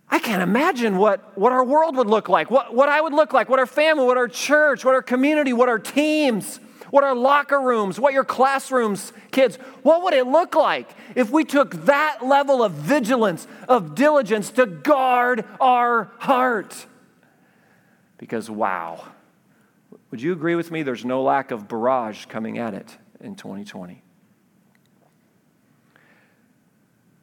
I 0.10 0.20
can't 0.20 0.42
imagine 0.42 0.98
what, 0.98 1.38
what 1.38 1.54
our 1.54 1.64
world 1.64 1.96
would 1.96 2.08
look 2.08 2.28
like, 2.28 2.52
what, 2.52 2.74
what 2.74 2.90
I 2.90 3.00
would 3.00 3.14
look 3.14 3.34
like, 3.34 3.50
what 3.50 3.60
our 3.60 3.66
family, 3.66 4.06
what 4.06 4.18
our 4.18 4.28
church, 4.28 4.84
what 4.84 4.94
our 4.94 5.02
community, 5.02 5.54
what 5.54 5.70
our 5.70 5.80
teams, 5.80 6.60
what 6.90 7.04
our 7.04 7.16
locker 7.16 7.60
rooms, 7.60 8.00
what 8.00 8.14
your 8.14 8.24
classrooms, 8.24 9.12
kids, 9.32 9.58
what 9.84 10.04
would 10.04 10.14
it 10.14 10.28
look 10.28 10.56
like 10.56 10.90
if 11.16 11.30
we 11.30 11.44
took 11.44 11.86
that 11.86 12.26
level 12.26 12.64
of 12.64 12.74
vigilance, 12.74 13.48
of 13.68 13.96
diligence 13.96 14.50
to 14.52 14.66
guard 14.66 15.46
our 15.60 16.12
heart? 16.20 16.86
Because, 18.18 18.50
wow, 18.50 19.06
would 20.16 20.22
you 20.22 20.32
agree 20.32 20.56
with 20.56 20.72
me? 20.72 20.82
There's 20.82 21.04
no 21.04 21.22
lack 21.22 21.52
of 21.52 21.68
barrage 21.68 22.28
coming 22.28 22.58
at 22.58 22.74
it 22.74 22.98
in 23.20 23.36
2020. 23.36 24.02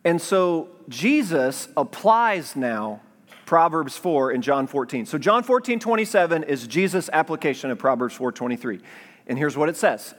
And 0.05 0.21
so 0.21 0.69
Jesus 0.91 1.69
applies 1.75 2.55
now 2.55 3.01
Proverbs 3.47 3.97
4 3.97 4.33
in 4.33 4.43
John 4.43 4.67
14. 4.67 5.07
So 5.07 5.17
John 5.17 5.43
14, 5.43 5.81
27 5.81 6.43
is 6.43 6.67
Jesus' 6.67 7.09
application 7.15 7.71
of 7.71 7.79
Proverbs 7.79 8.15
4, 8.17 8.31
23. 8.31 8.81
And 9.27 9.39
here's 9.39 9.57
what 9.57 9.71
it 9.71 9.77
says. 9.79 10.15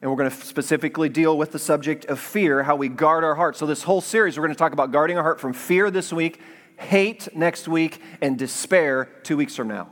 And 0.00 0.08
we're 0.08 0.16
going 0.16 0.30
to 0.30 0.36
specifically 0.36 1.08
deal 1.08 1.36
with 1.36 1.50
the 1.50 1.58
subject 1.58 2.04
of 2.04 2.20
fear, 2.20 2.62
how 2.62 2.76
we 2.76 2.88
guard 2.88 3.24
our 3.24 3.34
heart. 3.34 3.56
So, 3.56 3.66
this 3.66 3.82
whole 3.82 4.00
series, 4.00 4.38
we're 4.38 4.44
going 4.44 4.54
to 4.54 4.58
talk 4.58 4.72
about 4.72 4.92
guarding 4.92 5.16
our 5.16 5.24
heart 5.24 5.40
from 5.40 5.52
fear 5.52 5.90
this 5.90 6.12
week, 6.12 6.40
hate 6.76 7.34
next 7.34 7.66
week, 7.66 8.00
and 8.20 8.38
despair 8.38 9.08
two 9.24 9.36
weeks 9.36 9.56
from 9.56 9.66
now. 9.66 9.90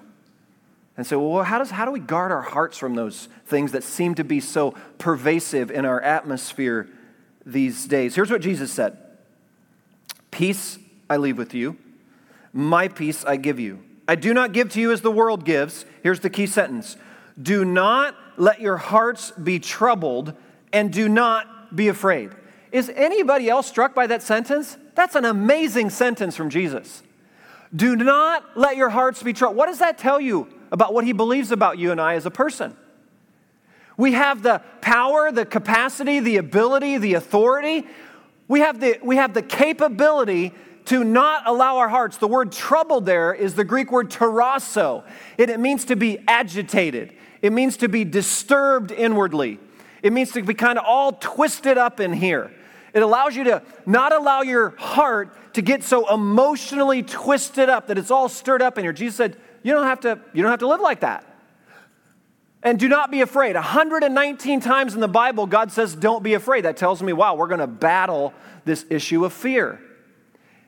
And 0.97 1.07
so, 1.07 1.21
well, 1.21 1.45
how, 1.45 1.59
does, 1.59 1.71
how 1.71 1.85
do 1.85 1.93
we 1.93 2.01
guard 2.01 2.33
our 2.33 2.43
hearts 2.43 2.77
from 2.77 2.95
those 2.95 3.29
things 3.47 3.73
that 3.73 3.83
seem 3.83 4.15
to 4.17 4.25
be 4.25 4.41
so 4.41 4.73
pervasive 4.99 5.71
in 5.71 5.85
our 5.85 6.01
atmosphere 6.01 6.89
these 7.47 7.87
days? 7.87 8.15
Here's 8.15 8.31
what 8.31 8.43
Jesus 8.43 8.73
said 8.73 8.99
Peace 10.31 10.79
I 11.09 11.17
leave 11.17 11.39
with 11.39 11.55
you, 11.55 11.77
my 12.53 12.89
peace 12.89 13.25
I 13.25 13.37
give 13.37 13.59
you. 13.59 13.83
I 14.07 14.17
do 14.17 14.35
not 14.35 14.53
give 14.53 14.71
to 14.71 14.81
you 14.81 14.91
as 14.91 15.03
the 15.03 15.11
world 15.11 15.45
gives. 15.45 15.85
Here's 16.03 16.21
the 16.21 16.31
key 16.31 16.47
sentence 16.47 16.97
Do 17.41 17.65
not 17.65 18.17
let 18.37 18.61
your 18.61 18.77
hearts 18.77 19.31
be 19.33 19.59
troubled, 19.59 20.35
and 20.73 20.93
do 20.93 21.09
not 21.09 21.75
be 21.75 21.89
afraid. 21.89 22.31
Is 22.73 22.91
anybody 22.95 23.49
else 23.49 23.67
struck 23.67 23.95
by 23.95 24.07
that 24.09 24.23
sentence? 24.23 24.77
That's 24.95 25.15
an 25.15 25.25
amazing 25.25 25.91
sentence 25.91 26.37
from 26.37 26.51
Jesus. 26.51 27.03
Do 27.75 27.97
not 27.97 28.45
let 28.57 28.77
your 28.77 28.91
hearts 28.91 29.23
be 29.23 29.33
troubled. 29.33 29.57
What 29.57 29.67
does 29.67 29.79
that 29.79 29.97
tell 29.97 30.21
you 30.21 30.49
about 30.73 30.95
what 30.95 31.05
he 31.05 31.13
believes 31.13 31.51
about 31.51 31.79
you 31.79 31.91
and 31.91 32.01
I 32.01 32.15
as 32.15 32.27
a 32.27 32.31
person? 32.31 32.77
We 33.97 34.13
have 34.13 34.43
the 34.43 34.63
power, 34.81 35.31
the 35.31 35.45
capacity, 35.45 36.21
the 36.21 36.39
ability, 36.39 36.97
the 36.99 37.15
authority. 37.15 37.87
We 38.49 38.61
have 38.61 38.81
the, 38.81 38.99
we 39.03 39.17
have 39.17 39.35
the 39.35 39.43
capability 39.43 40.55
to 40.87 41.05
not 41.05 41.47
allow 41.47 41.77
our 41.77 41.89
hearts. 41.89 42.17
The 42.17 42.27
word 42.27 42.51
troubled 42.51 43.07
there 43.07 43.35
is 43.35 43.55
the 43.55 43.65
Greek 43.65 43.93
word 43.93 44.11
tarasso, 44.11 45.05
and 45.39 45.51
it 45.51 45.61
means 45.61 45.85
to 45.87 45.97
be 45.97 46.19
agitated, 46.27 47.13
it 47.43 47.53
means 47.53 47.77
to 47.79 47.89
be 47.89 48.05
disturbed 48.05 48.91
inwardly, 48.91 49.59
it 50.03 50.13
means 50.13 50.33
to 50.33 50.43
be 50.43 50.55
kind 50.55 50.79
of 50.79 50.85
all 50.87 51.13
twisted 51.13 51.77
up 51.77 52.01
in 52.01 52.13
here. 52.13 52.51
It 52.93 53.03
allows 53.03 53.37
you 53.37 53.45
to 53.45 53.63
not 53.87 54.13
allow 54.13 54.43
your 54.43 54.71
heart 54.79 55.55
to 55.55 55.63
get 55.63 55.85
so 55.85 56.13
emotionally 56.13 57.03
twisted 57.03 57.69
up 57.69 57.87
that 57.87 57.99
it's 57.99 58.11
all 58.11 58.29
stirred 58.29 58.63
up 58.63 58.79
in 58.79 58.85
here. 58.85 58.93
Jesus 58.93 59.17
said, 59.17 59.37
You 59.63 59.73
don't 59.73 59.85
have 59.85 60.01
to, 60.01 60.21
you 60.33 60.43
don't 60.43 60.51
have 60.51 60.61
to 60.61 60.69
live 60.69 60.81
like 60.81 61.01
that. 61.01 61.25
And 62.63 62.79
do 62.79 62.89
not 62.89 63.11
be 63.11 63.23
afraid. 63.23 63.55
119 63.55 64.61
times 64.61 64.95
in 64.95 65.01
the 65.01 65.09
Bible, 65.09 65.47
God 65.47 65.73
says, 65.73 65.95
Don't 65.95 66.23
be 66.23 66.35
afraid. 66.35 66.65
That 66.65 66.77
tells 66.77 67.03
me, 67.03 67.13
wow, 67.13 67.35
we're 67.35 67.47
going 67.47 67.61
to 67.61 67.67
battle 67.67 68.35
this 68.65 68.85
issue 68.91 69.25
of 69.25 69.33
fear. 69.33 69.81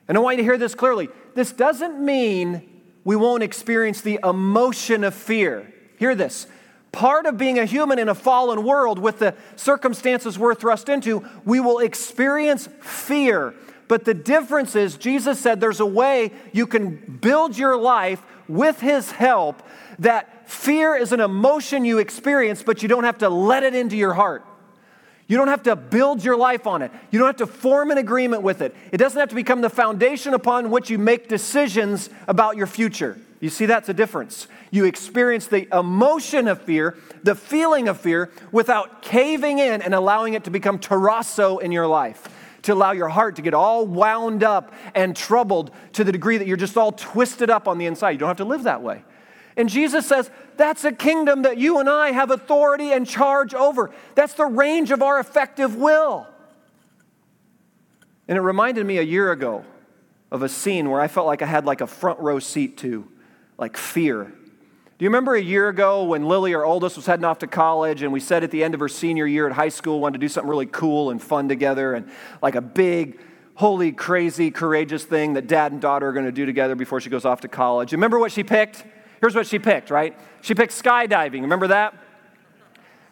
And 0.08 0.16
I 0.16 0.20
want 0.20 0.36
you 0.36 0.42
to 0.42 0.44
hear 0.44 0.58
this 0.58 0.74
clearly. 0.74 1.08
This 1.34 1.52
doesn't 1.52 2.02
mean 2.02 2.82
we 3.04 3.16
won't 3.16 3.42
experience 3.42 4.00
the 4.00 4.20
emotion 4.24 5.04
of 5.04 5.14
fear. 5.14 5.72
Hear 5.98 6.14
this. 6.14 6.46
Part 6.92 7.26
of 7.26 7.38
being 7.38 7.58
a 7.58 7.64
human 7.64 7.98
in 7.98 8.08
a 8.08 8.14
fallen 8.14 8.64
world 8.64 8.98
with 8.98 9.18
the 9.18 9.34
circumstances 9.56 10.38
we're 10.38 10.54
thrust 10.54 10.88
into, 10.88 11.26
we 11.44 11.60
will 11.60 11.78
experience 11.78 12.68
fear. 12.80 13.54
But 13.88 14.04
the 14.04 14.14
difference 14.14 14.76
is, 14.76 14.96
Jesus 14.96 15.38
said 15.38 15.60
there's 15.60 15.80
a 15.80 15.86
way 15.86 16.32
you 16.52 16.66
can 16.66 17.18
build 17.20 17.58
your 17.58 17.76
life 17.76 18.22
with 18.48 18.80
His 18.80 19.10
help 19.12 19.62
that 19.98 20.48
fear 20.50 20.96
is 20.96 21.12
an 21.12 21.20
emotion 21.20 21.84
you 21.84 21.98
experience, 21.98 22.62
but 22.62 22.82
you 22.82 22.88
don't 22.88 23.04
have 23.04 23.18
to 23.18 23.28
let 23.28 23.62
it 23.62 23.74
into 23.74 23.96
your 23.96 24.14
heart. 24.14 24.44
You 25.26 25.38
don't 25.38 25.48
have 25.48 25.62
to 25.62 25.76
build 25.76 26.22
your 26.24 26.36
life 26.36 26.66
on 26.66 26.82
it. 26.82 26.90
You 27.10 27.18
don't 27.18 27.28
have 27.28 27.36
to 27.36 27.46
form 27.46 27.90
an 27.90 27.98
agreement 27.98 28.42
with 28.42 28.60
it. 28.60 28.74
It 28.90 28.98
doesn't 28.98 29.18
have 29.18 29.30
to 29.30 29.34
become 29.34 29.60
the 29.60 29.70
foundation 29.70 30.34
upon 30.34 30.70
which 30.70 30.90
you 30.90 30.98
make 30.98 31.28
decisions 31.28 32.10
about 32.28 32.56
your 32.56 32.66
future. 32.66 33.18
You 33.40 33.48
see, 33.48 33.66
that's 33.66 33.88
a 33.88 33.94
difference. 33.94 34.46
You 34.70 34.84
experience 34.84 35.46
the 35.46 35.68
emotion 35.76 36.48
of 36.48 36.62
fear, 36.62 36.96
the 37.22 37.34
feeling 37.34 37.88
of 37.88 37.98
fear, 37.98 38.30
without 38.52 39.02
caving 39.02 39.58
in 39.58 39.82
and 39.82 39.94
allowing 39.94 40.34
it 40.34 40.44
to 40.44 40.50
become 40.50 40.78
tarasso 40.78 41.60
in 41.60 41.72
your 41.72 41.86
life, 41.86 42.28
to 42.62 42.72
allow 42.72 42.92
your 42.92 43.08
heart 43.08 43.36
to 43.36 43.42
get 43.42 43.54
all 43.54 43.86
wound 43.86 44.42
up 44.42 44.72
and 44.94 45.16
troubled 45.16 45.70
to 45.92 46.04
the 46.04 46.12
degree 46.12 46.38
that 46.38 46.46
you're 46.46 46.56
just 46.56 46.76
all 46.76 46.92
twisted 46.92 47.50
up 47.50 47.68
on 47.68 47.78
the 47.78 47.86
inside. 47.86 48.10
You 48.10 48.18
don't 48.18 48.28
have 48.28 48.36
to 48.38 48.44
live 48.44 48.64
that 48.64 48.82
way. 48.82 49.04
And 49.56 49.68
Jesus 49.68 50.06
says, 50.06 50.30
that's 50.56 50.84
a 50.84 50.92
kingdom 50.92 51.42
that 51.42 51.58
you 51.58 51.78
and 51.78 51.88
I 51.88 52.12
have 52.12 52.30
authority 52.30 52.92
and 52.92 53.06
charge 53.06 53.54
over. 53.54 53.90
That's 54.14 54.34
the 54.34 54.46
range 54.46 54.90
of 54.90 55.02
our 55.02 55.20
effective 55.20 55.76
will. 55.76 56.26
And 58.28 58.38
it 58.38 58.40
reminded 58.40 58.86
me 58.86 58.98
a 58.98 59.02
year 59.02 59.32
ago 59.32 59.64
of 60.30 60.42
a 60.42 60.48
scene 60.48 60.88
where 60.88 61.00
I 61.00 61.08
felt 61.08 61.26
like 61.26 61.42
I 61.42 61.46
had 61.46 61.66
like 61.66 61.82
a 61.82 61.86
front 61.86 62.18
row 62.20 62.38
seat 62.38 62.78
to 62.78 63.06
like 63.58 63.76
fear. 63.76 64.32
Do 65.02 65.04
you 65.04 65.10
remember 65.10 65.34
a 65.34 65.42
year 65.42 65.68
ago 65.68 66.04
when 66.04 66.28
Lily, 66.28 66.54
our 66.54 66.64
oldest, 66.64 66.94
was 66.94 67.06
heading 67.06 67.24
off 67.24 67.40
to 67.40 67.48
college 67.48 68.02
and 68.02 68.12
we 68.12 68.20
said 68.20 68.44
at 68.44 68.52
the 68.52 68.62
end 68.62 68.72
of 68.72 68.78
her 68.78 68.88
senior 68.88 69.26
year 69.26 69.48
at 69.48 69.52
high 69.52 69.68
school, 69.68 69.98
wanted 69.98 70.12
to 70.12 70.18
do 70.20 70.28
something 70.28 70.48
really 70.48 70.66
cool 70.66 71.10
and 71.10 71.20
fun 71.20 71.48
together 71.48 71.94
and 71.94 72.08
like 72.40 72.54
a 72.54 72.60
big, 72.60 73.18
holy, 73.56 73.90
crazy, 73.90 74.52
courageous 74.52 75.02
thing 75.02 75.32
that 75.32 75.48
dad 75.48 75.72
and 75.72 75.80
daughter 75.80 76.06
are 76.06 76.12
going 76.12 76.26
to 76.26 76.30
do 76.30 76.46
together 76.46 76.76
before 76.76 77.00
she 77.00 77.10
goes 77.10 77.24
off 77.24 77.40
to 77.40 77.48
college. 77.48 77.90
Remember 77.90 78.20
what 78.20 78.30
she 78.30 78.44
picked? 78.44 78.84
Here's 79.20 79.34
what 79.34 79.48
she 79.48 79.58
picked, 79.58 79.90
right? 79.90 80.16
She 80.40 80.54
picked 80.54 80.72
skydiving. 80.72 81.40
Remember 81.40 81.66
that? 81.66 81.96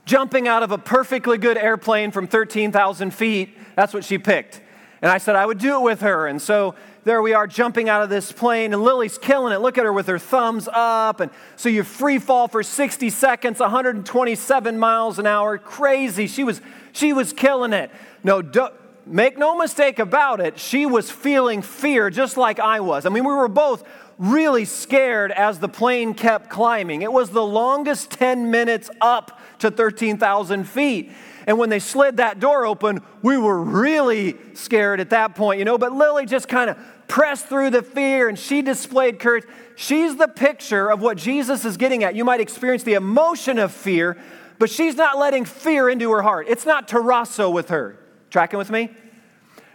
Jumping 0.05 0.47
out 0.47 0.63
of 0.63 0.71
a 0.71 0.79
perfectly 0.79 1.39
good 1.39 1.59
airplane 1.59 2.13
from 2.13 2.29
13,000 2.29 3.11
feet. 3.11 3.59
That's 3.75 3.93
what 3.93 4.05
she 4.05 4.17
picked. 4.17 4.61
And 5.03 5.11
I 5.11 5.19
said 5.19 5.37
I 5.37 5.47
would 5.47 5.59
do 5.59 5.77
it 5.77 5.83
with 5.83 6.01
her. 6.03 6.27
And 6.27 6.41
so 6.41 6.75
there 7.05 7.23
we 7.23 7.33
are 7.33 7.47
jumping 7.47 7.89
out 7.89 8.03
of 8.03 8.11
this 8.11 8.31
plane, 8.31 8.75
and 8.75 8.83
Lily's 8.83 9.17
killing 9.17 9.55
it. 9.55 9.61
Look 9.61 9.79
at 9.79 9.85
her 9.85 9.93
with 9.93 10.07
her 10.07 10.19
thumbs 10.19 10.69
up. 10.71 11.21
And 11.21 11.31
so 11.57 11.69
you 11.69 11.83
free 11.83 12.19
fall 12.19 12.49
for 12.49 12.63
60 12.63 13.09
seconds, 13.09 13.61
127 13.61 14.79
miles 14.79 15.19
an 15.19 15.27
hour. 15.27 15.57
Crazy. 15.57 16.27
She 16.27 16.45
was, 16.45 16.61
she 16.93 17.13
was 17.13 17.33
killing 17.33 17.73
it. 17.73 17.91
No, 18.23 18.43
do, 18.43 18.69
make 19.07 19.39
no 19.39 19.57
mistake 19.57 19.99
about 19.99 20.41
it, 20.41 20.59
she 20.59 20.85
was 20.85 21.11
feeling 21.11 21.63
fear 21.63 22.11
just 22.11 22.37
like 22.37 22.61
I 22.61 22.81
was. 22.81 23.07
I 23.07 23.09
mean, 23.09 23.25
we 23.25 23.33
were 23.33 23.49
both 23.49 23.85
really 24.19 24.67
scared 24.67 25.33
as 25.33 25.59
the 25.59 25.69
plane 25.69 26.13
kept 26.13 26.51
climbing. 26.51 27.01
It 27.01 27.11
was 27.11 27.31
the 27.31 27.43
longest 27.45 28.11
10 28.11 28.51
minutes 28.51 28.91
up 29.01 29.41
to 29.61 29.71
13,000 29.71 30.65
feet. 30.65 31.11
And 31.47 31.59
when 31.59 31.71
they 31.71 31.79
slid 31.79 32.19
that 32.19 32.41
door 32.41 32.67
open, 32.67 33.01
we 33.23 33.37
were 33.37 33.61
really 33.61 34.37
scared 34.55 35.01
at 35.01 35.11
that 35.11 35.35
point, 35.35 35.59
you 35.59 35.65
know. 35.65 35.79
But 35.79 35.93
Lily 35.93 36.27
just 36.27 36.49
kind 36.49 36.71
of 36.71 36.79
pressed 37.09 37.47
through 37.47 37.71
the 37.71 37.83
fear 37.83 38.29
and 38.29 38.39
she 38.39 38.63
displayed 38.63 39.19
courage. 39.19 39.45
She's 39.77 40.17
the 40.17 40.29
picture 40.29 40.91
of 40.91 41.01
what 41.01 41.17
Jesus 41.17 41.65
is 41.65 41.77
getting 41.77 42.05
at. 42.05 42.15
You 42.15 42.25
might 42.25 42.41
experience 42.41 42.83
the 42.83 42.95
emotion 42.95 43.59
of 43.59 43.73
fear, 43.73 44.17
but 44.59 44.71
she's 44.71 44.95
not 44.95 45.19
letting 45.19 45.45
fear 45.45 45.89
into 45.89 46.11
her 46.13 46.23
heart. 46.23 46.47
It's 46.49 46.67
not 46.67 46.87
tarasso 46.87 47.53
with 47.53 47.71
her. 47.71 47.99
Tracking 48.31 48.59
with 48.59 48.71
me? 48.71 48.91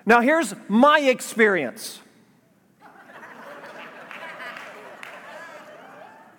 Now, 0.05 0.21
here's 0.21 0.53
my 0.67 0.99
experience. 0.99 1.99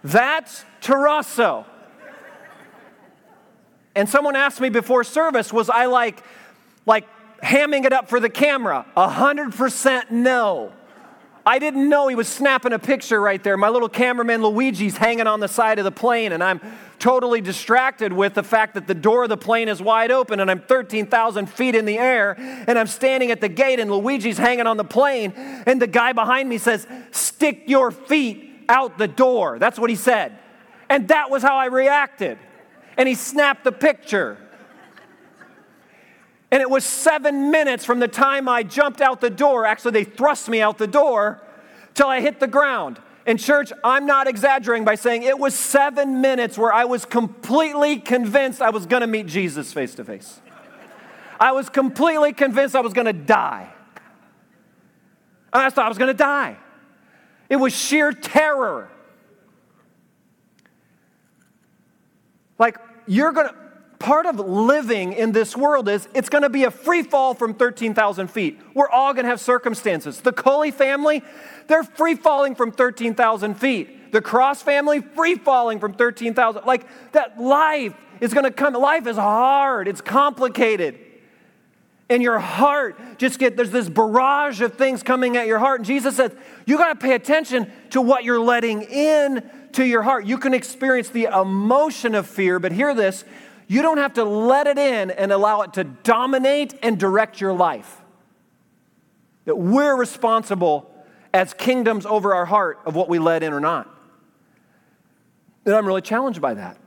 That's 0.04 0.64
tarasso. 0.80 1.66
And 3.96 4.06
someone 4.06 4.36
asked 4.36 4.60
me 4.60 4.68
before 4.68 5.04
service, 5.04 5.52
was 5.52 5.70
I 5.70 5.86
like, 5.86 6.22
like 6.84 7.08
hamming 7.42 7.86
it 7.86 7.94
up 7.94 8.10
for 8.10 8.20
the 8.20 8.28
camera? 8.28 8.84
A 8.94 9.08
hundred 9.08 9.54
percent 9.54 10.12
no. 10.12 10.70
I 11.46 11.58
didn't 11.58 11.88
know 11.88 12.08
he 12.08 12.14
was 12.14 12.28
snapping 12.28 12.72
a 12.72 12.78
picture 12.78 13.20
right 13.20 13.42
there. 13.42 13.56
My 13.56 13.70
little 13.70 13.88
cameraman 13.88 14.42
Luigi's 14.42 14.96
hanging 14.96 15.26
on 15.26 15.40
the 15.40 15.48
side 15.48 15.78
of 15.78 15.84
the 15.84 15.92
plane, 15.92 16.32
and 16.32 16.42
I'm 16.44 16.60
totally 16.98 17.40
distracted 17.40 18.12
with 18.12 18.34
the 18.34 18.42
fact 18.42 18.74
that 18.74 18.86
the 18.86 18.94
door 18.94 19.22
of 19.22 19.28
the 19.28 19.36
plane 19.36 19.68
is 19.68 19.80
wide 19.80 20.10
open 20.10 20.40
and 20.40 20.50
I'm 20.50 20.60
13,000 20.60 21.46
feet 21.46 21.74
in 21.74 21.86
the 21.86 21.98
air, 21.98 22.34
and 22.38 22.78
I'm 22.78 22.88
standing 22.88 23.30
at 23.30 23.40
the 23.40 23.48
gate, 23.48 23.80
and 23.80 23.90
Luigi's 23.90 24.38
hanging 24.38 24.66
on 24.66 24.76
the 24.76 24.84
plane, 24.84 25.32
and 25.36 25.80
the 25.80 25.86
guy 25.86 26.12
behind 26.12 26.48
me 26.48 26.58
says, 26.58 26.86
Stick 27.12 27.62
your 27.66 27.90
feet 27.92 28.64
out 28.68 28.98
the 28.98 29.08
door. 29.08 29.58
That's 29.58 29.78
what 29.78 29.88
he 29.88 29.96
said. 29.96 30.38
And 30.90 31.08
that 31.08 31.30
was 31.30 31.42
how 31.42 31.56
I 31.56 31.66
reacted 31.66 32.38
and 32.96 33.08
he 33.08 33.14
snapped 33.14 33.64
the 33.64 33.72
picture. 33.72 34.38
And 36.50 36.62
it 36.62 36.70
was 36.70 36.84
seven 36.84 37.50
minutes 37.50 37.84
from 37.84 37.98
the 37.98 38.08
time 38.08 38.48
I 38.48 38.62
jumped 38.62 39.00
out 39.00 39.20
the 39.20 39.30
door, 39.30 39.66
actually, 39.66 39.92
they 39.92 40.04
thrust 40.04 40.48
me 40.48 40.60
out 40.60 40.78
the 40.78 40.86
door, 40.86 41.42
till 41.94 42.06
I 42.06 42.20
hit 42.20 42.40
the 42.40 42.46
ground. 42.46 43.00
In 43.26 43.36
church, 43.36 43.72
I'm 43.82 44.06
not 44.06 44.28
exaggerating 44.28 44.84
by 44.84 44.94
saying 44.94 45.24
it 45.24 45.38
was 45.38 45.54
seven 45.54 46.20
minutes 46.20 46.56
where 46.56 46.72
I 46.72 46.84
was 46.84 47.04
completely 47.04 47.98
convinced 47.98 48.62
I 48.62 48.70
was 48.70 48.86
gonna 48.86 49.08
meet 49.08 49.26
Jesus 49.26 49.72
face 49.72 49.96
to 49.96 50.04
face. 50.04 50.40
I 51.40 51.52
was 51.52 51.68
completely 51.68 52.32
convinced 52.32 52.76
I 52.76 52.80
was 52.80 52.92
gonna 52.92 53.12
die. 53.12 53.72
And 55.52 55.62
I 55.62 55.70
thought 55.70 55.86
I 55.86 55.88
was 55.88 55.98
gonna 55.98 56.14
die. 56.14 56.56
It 57.48 57.56
was 57.56 57.74
sheer 57.74 58.12
terror. 58.12 58.88
Like, 62.58 62.78
you're 63.06 63.32
gonna, 63.32 63.54
part 63.98 64.26
of 64.26 64.38
living 64.38 65.12
in 65.12 65.32
this 65.32 65.56
world 65.56 65.88
is 65.88 66.08
it's 66.14 66.28
gonna 66.28 66.50
be 66.50 66.64
a 66.64 66.70
free 66.70 67.02
fall 67.02 67.34
from 67.34 67.54
13,000 67.54 68.28
feet. 68.28 68.60
We're 68.74 68.88
all 68.88 69.14
gonna 69.14 69.28
have 69.28 69.40
circumstances. 69.40 70.20
The 70.20 70.32
Coley 70.32 70.70
family, 70.70 71.22
they're 71.66 71.84
free 71.84 72.14
falling 72.14 72.54
from 72.54 72.72
13,000 72.72 73.54
feet. 73.54 74.12
The 74.12 74.20
Cross 74.20 74.62
family, 74.62 75.00
free 75.00 75.34
falling 75.34 75.80
from 75.80 75.94
13,000. 75.94 76.64
Like, 76.64 76.86
that 77.12 77.40
life 77.40 77.94
is 78.20 78.32
gonna 78.32 78.50
come. 78.50 78.74
Life 78.74 79.06
is 79.06 79.16
hard, 79.16 79.88
it's 79.88 80.00
complicated. 80.00 80.98
And 82.08 82.22
your 82.22 82.38
heart 82.38 83.18
just 83.18 83.38
get 83.38 83.56
there's 83.56 83.70
this 83.70 83.88
barrage 83.88 84.60
of 84.60 84.74
things 84.74 85.02
coming 85.02 85.36
at 85.36 85.46
your 85.46 85.58
heart. 85.58 85.80
And 85.80 85.86
Jesus 85.86 86.16
says, 86.16 86.32
you 86.64 86.78
got 86.78 86.88
to 86.88 86.94
pay 86.94 87.14
attention 87.14 87.70
to 87.90 88.00
what 88.00 88.22
you're 88.22 88.40
letting 88.40 88.82
in 88.82 89.48
to 89.72 89.84
your 89.84 90.02
heart. 90.02 90.24
You 90.24 90.38
can 90.38 90.54
experience 90.54 91.08
the 91.08 91.24
emotion 91.24 92.14
of 92.14 92.26
fear, 92.26 92.58
but 92.58 92.72
hear 92.72 92.94
this 92.94 93.24
you 93.68 93.82
don't 93.82 93.98
have 93.98 94.14
to 94.14 94.24
let 94.24 94.68
it 94.68 94.78
in 94.78 95.10
and 95.10 95.32
allow 95.32 95.62
it 95.62 95.72
to 95.74 95.82
dominate 95.82 96.78
and 96.82 96.98
direct 96.98 97.40
your 97.40 97.52
life. 97.52 98.00
That 99.44 99.56
we're 99.56 99.96
responsible 99.96 100.88
as 101.34 101.52
kingdoms 101.52 102.06
over 102.06 102.34
our 102.34 102.46
heart 102.46 102.78
of 102.86 102.94
what 102.94 103.08
we 103.08 103.18
let 103.18 103.42
in 103.42 103.52
or 103.52 103.60
not. 103.60 103.90
And 105.64 105.74
I'm 105.74 105.84
really 105.84 106.00
challenged 106.00 106.40
by 106.40 106.54
that. 106.54 106.78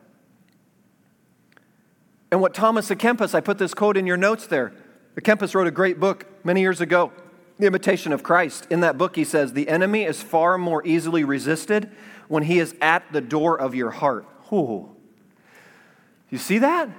And 2.32 2.40
what 2.40 2.54
Thomas 2.54 2.90
à 2.90 2.96
Kempis, 2.96 3.36
I 3.36 3.42
put 3.42 3.58
this 3.58 3.74
quote 3.74 3.98
in 3.98 4.08
your 4.08 4.18
notes 4.18 4.48
there. 4.48 4.72
À 5.18 5.22
Kempis 5.22 5.56
wrote 5.56 5.68
a 5.68 5.72
great 5.72 6.00
book 6.00 6.26
many 6.44 6.62
years 6.62 6.82
ago, 6.82 7.12
The 7.58 7.66
Imitation 7.66 8.14
of 8.14 8.22
Christ. 8.22 8.68
In 8.70 8.82
that 8.82 8.98
book, 8.98 9.16
he 9.16 9.24
says, 9.24 9.54
The 9.54 9.68
enemy 9.68 10.04
is 10.04 10.22
far 10.22 10.58
more 10.58 10.86
easily 10.86 11.24
resisted 11.24 11.90
when 12.28 12.44
he 12.44 12.60
is 12.60 12.76
at 12.80 13.12
the 13.12 13.22
door 13.22 13.60
of 13.60 13.74
your 13.74 13.90
heart. 13.90 14.26
Ooh. 14.54 14.96
You 16.30 16.38
see 16.38 16.60
that? 16.60 16.90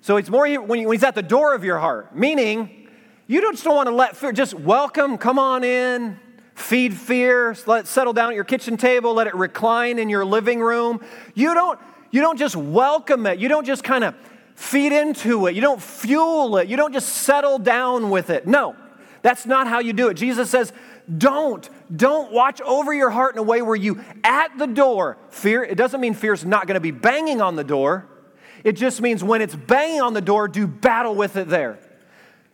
So 0.00 0.16
it's 0.16 0.28
more 0.28 0.48
when 0.60 0.90
he's 0.90 1.04
at 1.04 1.14
the 1.14 1.22
door 1.22 1.54
of 1.54 1.62
your 1.62 1.78
heart, 1.78 2.14
meaning 2.16 2.88
you 3.26 3.40
just 3.40 3.62
don't 3.62 3.76
want 3.76 3.88
to 3.88 3.94
let 3.94 4.16
fear, 4.16 4.32
just 4.32 4.54
welcome, 4.54 5.16
come 5.16 5.38
on 5.38 5.62
in, 5.62 6.18
feed 6.54 6.94
fear, 6.94 7.54
let 7.66 7.80
it 7.80 7.86
settle 7.86 8.12
down 8.12 8.30
at 8.30 8.34
your 8.34 8.44
kitchen 8.44 8.76
table, 8.76 9.14
let 9.14 9.28
it 9.28 9.34
recline 9.36 9.98
in 10.00 10.08
your 10.08 10.24
living 10.24 10.60
room. 10.60 11.00
You 11.34 11.54
don't, 11.54 11.78
you 12.10 12.20
don't 12.20 12.38
just 12.38 12.56
welcome 12.56 13.26
it, 13.26 13.38
you 13.38 13.48
don't 13.48 13.66
just 13.66 13.84
kind 13.84 14.02
of 14.02 14.14
feed 14.60 14.92
into 14.92 15.46
it, 15.46 15.54
you 15.54 15.60
don't 15.62 15.82
fuel 15.82 16.58
it, 16.58 16.68
you 16.68 16.76
don't 16.76 16.92
just 16.92 17.08
settle 17.08 17.58
down 17.58 18.10
with 18.10 18.28
it. 18.28 18.46
No, 18.46 18.76
that's 19.22 19.46
not 19.46 19.66
how 19.66 19.78
you 19.78 19.94
do 19.94 20.08
it. 20.08 20.14
Jesus 20.14 20.50
says, 20.50 20.72
don't, 21.16 21.68
don't 21.94 22.30
watch 22.30 22.60
over 22.60 22.92
your 22.92 23.08
heart 23.08 23.34
in 23.34 23.38
a 23.38 23.42
way 23.42 23.62
where 23.62 23.74
you 23.74 24.00
at 24.22 24.56
the 24.58 24.66
door, 24.66 25.16
fear, 25.30 25.64
it 25.64 25.76
doesn't 25.76 26.00
mean 26.00 26.12
fear's 26.12 26.44
not 26.44 26.66
going 26.66 26.74
to 26.74 26.80
be 26.80 26.90
banging 26.90 27.40
on 27.40 27.56
the 27.56 27.64
door. 27.64 28.06
It 28.62 28.72
just 28.72 29.00
means 29.00 29.24
when 29.24 29.40
it's 29.40 29.56
banging 29.56 30.02
on 30.02 30.12
the 30.12 30.20
door, 30.20 30.46
do 30.46 30.66
battle 30.66 31.14
with 31.14 31.36
it 31.36 31.48
there. 31.48 31.78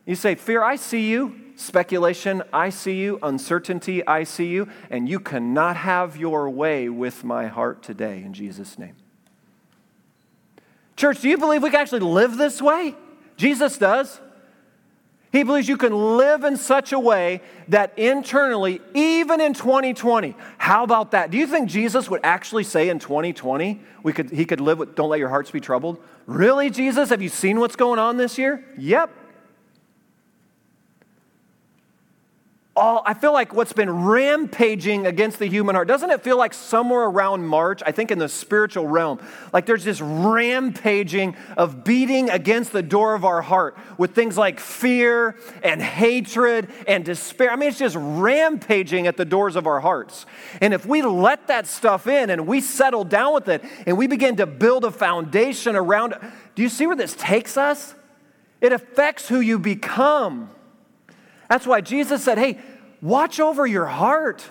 You 0.06 0.14
say, 0.14 0.36
Fear, 0.36 0.62
I 0.62 0.76
see 0.76 1.10
you. 1.10 1.34
Speculation, 1.56 2.44
I 2.52 2.70
see 2.70 3.00
you. 3.00 3.18
Uncertainty, 3.20 4.06
I 4.06 4.22
see 4.22 4.46
you. 4.46 4.68
And 4.90 5.08
you 5.08 5.18
cannot 5.18 5.74
have 5.76 6.16
your 6.16 6.48
way 6.48 6.88
with 6.88 7.24
my 7.24 7.48
heart 7.48 7.82
today 7.82 8.22
in 8.22 8.32
Jesus' 8.32 8.78
name. 8.78 8.94
Church, 10.96 11.20
do 11.20 11.28
you 11.28 11.36
believe 11.36 11.62
we 11.62 11.70
can 11.70 11.80
actually 11.80 12.00
live 12.00 12.36
this 12.36 12.60
way? 12.60 12.94
Jesus 13.36 13.76
does. 13.78 14.20
He 15.32 15.42
believes 15.42 15.68
you 15.68 15.76
can 15.76 16.16
live 16.16 16.44
in 16.44 16.56
such 16.56 16.92
a 16.92 16.98
way 16.98 17.42
that 17.68 17.98
internally, 17.98 18.80
even 18.94 19.40
in 19.40 19.52
2020, 19.52 20.34
how 20.56 20.82
about 20.82 21.10
that? 21.10 21.30
Do 21.30 21.36
you 21.36 21.46
think 21.46 21.68
Jesus 21.68 22.08
would 22.08 22.22
actually 22.24 22.64
say 22.64 22.88
in 22.88 22.98
2020 22.98 23.80
we 24.02 24.14
could, 24.14 24.30
he 24.30 24.46
could 24.46 24.60
live 24.60 24.78
with 24.78 24.94
don't 24.94 25.10
let 25.10 25.18
your 25.18 25.28
hearts 25.28 25.50
be 25.50 25.60
troubled? 25.60 26.02
Really, 26.24 26.70
Jesus? 26.70 27.10
Have 27.10 27.20
you 27.20 27.28
seen 27.28 27.60
what's 27.60 27.76
going 27.76 27.98
on 27.98 28.16
this 28.16 28.38
year? 28.38 28.64
Yep. 28.78 29.10
All, 32.76 33.02
I 33.06 33.14
feel 33.14 33.32
like 33.32 33.54
what's 33.54 33.72
been 33.72 33.90
rampaging 33.90 35.06
against 35.06 35.38
the 35.38 35.46
human 35.46 35.74
heart, 35.74 35.88
doesn't 35.88 36.10
it 36.10 36.22
feel 36.22 36.36
like 36.36 36.52
somewhere 36.52 37.04
around 37.04 37.46
March, 37.46 37.82
I 37.86 37.90
think 37.90 38.10
in 38.10 38.18
the 38.18 38.28
spiritual 38.28 38.86
realm, 38.86 39.18
like 39.52 39.64
there's 39.64 39.82
this 39.82 40.00
rampaging 40.02 41.36
of 41.56 41.84
beating 41.84 42.28
against 42.28 42.72
the 42.72 42.82
door 42.82 43.14
of 43.14 43.24
our 43.24 43.40
heart 43.40 43.78
with 43.96 44.14
things 44.14 44.36
like 44.36 44.60
fear 44.60 45.38
and 45.62 45.80
hatred 45.80 46.70
and 46.86 47.02
despair. 47.02 47.50
I 47.50 47.56
mean, 47.56 47.70
it's 47.70 47.78
just 47.78 47.96
rampaging 47.98 49.06
at 49.06 49.16
the 49.16 49.24
doors 49.24 49.56
of 49.56 49.66
our 49.66 49.80
hearts. 49.80 50.26
And 50.60 50.74
if 50.74 50.84
we 50.84 51.00
let 51.00 51.46
that 51.46 51.66
stuff 51.66 52.06
in 52.06 52.28
and 52.28 52.46
we 52.46 52.60
settle 52.60 53.04
down 53.04 53.32
with 53.32 53.48
it 53.48 53.64
and 53.86 53.96
we 53.96 54.06
begin 54.06 54.36
to 54.36 54.46
build 54.46 54.84
a 54.84 54.90
foundation 54.90 55.76
around 55.76 56.12
it, 56.12 56.20
do 56.54 56.62
you 56.62 56.68
see 56.68 56.86
where 56.86 56.96
this 56.96 57.14
takes 57.14 57.56
us? 57.56 57.94
It 58.60 58.72
affects 58.72 59.28
who 59.28 59.40
you 59.40 59.58
become. 59.58 60.50
That's 61.48 61.66
why 61.66 61.80
Jesus 61.80 62.22
said, 62.24 62.38
hey, 62.38 62.58
watch 63.00 63.40
over 63.40 63.66
your 63.66 63.86
heart. 63.86 64.44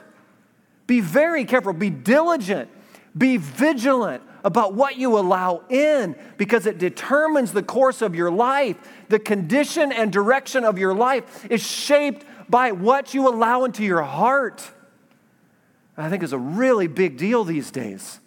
Be 0.88 1.02
very 1.02 1.46
careful, 1.46 1.74
be 1.74 1.90
diligent, 1.90 2.70
be 3.18 3.38
vigilant 3.38 4.24
about 4.44 4.76
what 4.76 4.98
you 4.98 5.18
allow 5.18 5.64
in 5.70 6.16
because 6.38 6.68
it 6.68 6.78
determines 6.78 7.52
the 7.52 7.64
course 7.64 8.04
of 8.04 8.14
your 8.14 8.30
life. 8.30 8.78
The 9.10 9.18
condition 9.18 9.92
and 9.92 10.14
direction 10.14 10.64
of 10.64 10.78
your 10.78 10.94
life 10.94 11.46
is 11.50 11.66
shaped 11.66 12.24
by 12.48 12.72
what 12.72 13.16
you 13.16 13.28
allow 13.28 13.64
into 13.64 13.84
your 13.84 14.04
heart. 14.04 14.72
I 15.98 16.10
think 16.10 16.22
is 16.24 16.34
a 16.34 16.38
really 16.38 16.88
big 16.88 17.18
deal 17.18 17.44
these 17.44 17.72
days. 17.72 18.20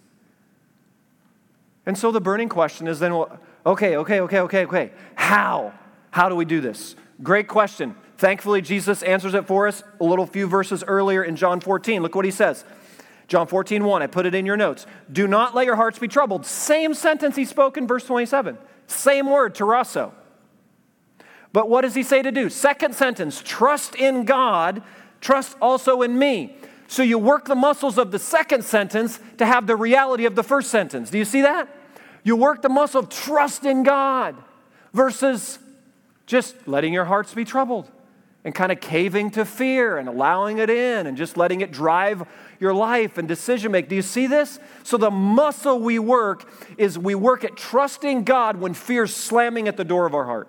And 1.87 1.97
so 1.97 2.11
the 2.11 2.21
burning 2.21 2.49
question 2.49 2.89
is 2.89 2.99
then, 2.99 3.15
well, 3.15 3.39
okay, 3.65 3.97
okay, 3.97 4.21
okay, 4.21 4.41
okay, 4.41 4.65
okay. 4.67 4.93
How? 5.15 5.73
How 6.11 6.29
do 6.29 6.35
we 6.35 6.45
do 6.45 6.61
this? 6.61 6.97
Great 7.23 7.47
question. 7.47 7.95
Thankfully, 8.19 8.61
Jesus 8.61 9.05
answers 9.05 9.35
it 9.35 9.47
for 9.47 9.69
us 9.69 9.85
a 10.01 10.05
little 10.05 10.27
few 10.27 10.49
verses 10.49 10.83
earlier 10.87 11.23
in 11.23 11.37
John 11.37 11.61
14. 11.61 12.03
Look 12.03 12.17
what 12.17 12.25
he 12.25 12.33
says. 12.33 12.65
John 13.29 13.47
14, 13.47 13.85
1. 13.85 14.03
I 14.03 14.09
put 14.09 14.27
it 14.27 14.35
in 14.35 14.45
your 14.45 14.57
notes. 14.57 14.87
Do 15.11 15.29
not 15.29 15.55
let 15.55 15.67
your 15.67 15.77
hearts 15.77 16.01
be 16.01 16.09
troubled. 16.09 16.45
Same 16.45 16.95
sentence 16.95 17.37
he 17.37 17.45
spoke 17.45 17.77
in 17.77 17.87
verse 17.87 18.05
27. 18.05 18.59
Same 18.89 19.31
word, 19.31 19.55
tarasso. 19.55 20.11
But 21.53 21.71
what 21.71 21.83
does 21.83 21.95
he 21.95 22.03
say 22.03 22.21
to 22.21 22.33
do? 22.33 22.51
Second 22.51 22.95
sentence 22.95 23.41
trust 23.41 23.95
in 23.95 24.25
God, 24.25 24.83
trust 25.21 25.57
also 25.61 26.03
in 26.03 26.19
me. 26.19 26.57
So 26.89 27.03
you 27.05 27.19
work 27.19 27.45
the 27.45 27.55
muscles 27.55 27.99
of 27.99 28.11
the 28.11 28.19
second 28.19 28.65
sentence 28.65 29.21
to 29.37 29.47
have 29.47 29.69
the 29.69 29.77
reality 29.77 30.25
of 30.25 30.35
the 30.35 30.43
first 30.43 30.71
sentence. 30.71 31.11
Do 31.11 31.19
you 31.19 31.25
see 31.25 31.43
that? 31.43 31.69
You 32.25 32.35
work 32.35 32.63
the 32.63 32.69
muscle 32.69 33.01
of 33.01 33.11
trust 33.11 33.65
in 33.65 33.85
God 33.85 34.35
versus 34.93 35.61
just 36.27 36.57
letting 36.67 36.93
your 36.93 37.05
hearts 37.05 37.33
be 37.33 37.45
troubled 37.45 37.89
and 38.49 38.55
kind 38.55 38.73
of 38.73 38.81
caving 38.81 39.31
to 39.31 39.45
fear 39.45 39.99
and 39.99 40.09
allowing 40.09 40.57
it 40.57 40.71
in 40.71 41.07
and 41.07 41.19
just 41.19 41.37
letting 41.37 41.61
it 41.61 41.71
drive 41.71 42.27
your 42.59 42.73
life 42.73 43.19
and 43.19 43.29
decision 43.29 43.71
make. 43.71 43.91
Do 43.91 43.95
you 43.95 44.01
see 44.01 44.27
this? 44.27 44.59
So 44.85 44.97
the 44.97 45.11
muscle 45.11 45.79
we 45.79 45.99
work 45.99 46.51
is 46.79 46.99
we 46.99 47.15
work 47.15 47.45
at 47.45 47.59
trusting 47.59 48.25
God 48.25 48.57
when 48.57 48.73
fear's 48.73 49.15
slamming 49.15 49.69
at 49.69 49.77
the 49.77 49.85
door 49.85 50.07
of 50.07 50.15
our 50.15 50.25
heart. 50.25 50.49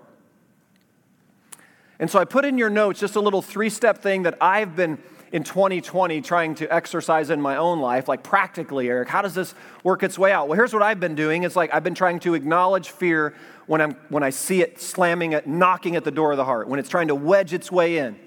And 2.00 2.10
so 2.10 2.20
I 2.20 2.24
put 2.24 2.46
in 2.46 2.58
your 2.58 2.70
notes 2.70 3.02
just 3.02 3.18
a 3.18 3.20
little 3.20 3.42
three 3.42 3.70
step 3.70 4.02
thing 4.02 4.24
that 4.24 4.38
I've 4.40 4.78
been 4.78 4.98
in 5.32 5.44
2020 5.44 6.22
trying 6.22 6.56
to 6.56 6.74
exercise 6.74 7.30
in 7.30 7.42
my 7.42 7.58
own 7.58 7.80
life, 7.80 8.08
like 8.08 8.24
practically, 8.24 8.90
Eric, 8.90 9.10
how 9.10 9.22
does 9.22 9.34
this 9.34 9.54
work 9.84 10.04
its 10.04 10.18
way 10.18 10.32
out? 10.32 10.48
Well, 10.48 10.56
here's 10.56 10.74
what 10.74 10.82
I've 10.82 11.00
been 11.00 11.16
doing. 11.16 11.44
It's 11.44 11.56
like 11.56 11.74
I've 11.74 11.84
been 11.84 11.96
trying 11.96 12.20
to 12.22 12.34
acknowledge 12.34 12.90
fear 12.90 13.36
when, 13.68 13.82
I'm, 13.82 13.92
when 14.10 14.24
I 14.24 14.32
see 14.32 14.62
it 14.62 14.82
slamming, 14.82 15.34
it, 15.34 15.48
knocking 15.48 15.96
at 15.96 16.04
the 16.04 16.12
door 16.12 16.32
of 16.32 16.38
the 16.38 16.46
heart, 16.46 16.68
when 16.68 16.80
it's 16.80 16.90
trying 16.90 17.10
to 17.10 17.16
wedge 17.16 17.54
its 17.54 17.72
way 17.72 17.98
in. 17.98 18.18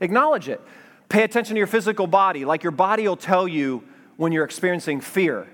Acknowledge 0.00 0.48
it. 0.48 0.60
Pay 1.08 1.24
attention 1.24 1.54
to 1.54 1.58
your 1.58 1.66
physical 1.66 2.06
body. 2.06 2.44
Like 2.44 2.62
your 2.62 2.72
body 2.72 3.06
will 3.06 3.16
tell 3.16 3.46
you 3.48 3.82
when 4.16 4.32
you're 4.32 4.44
experiencing 4.44 5.00
fear. 5.00 5.48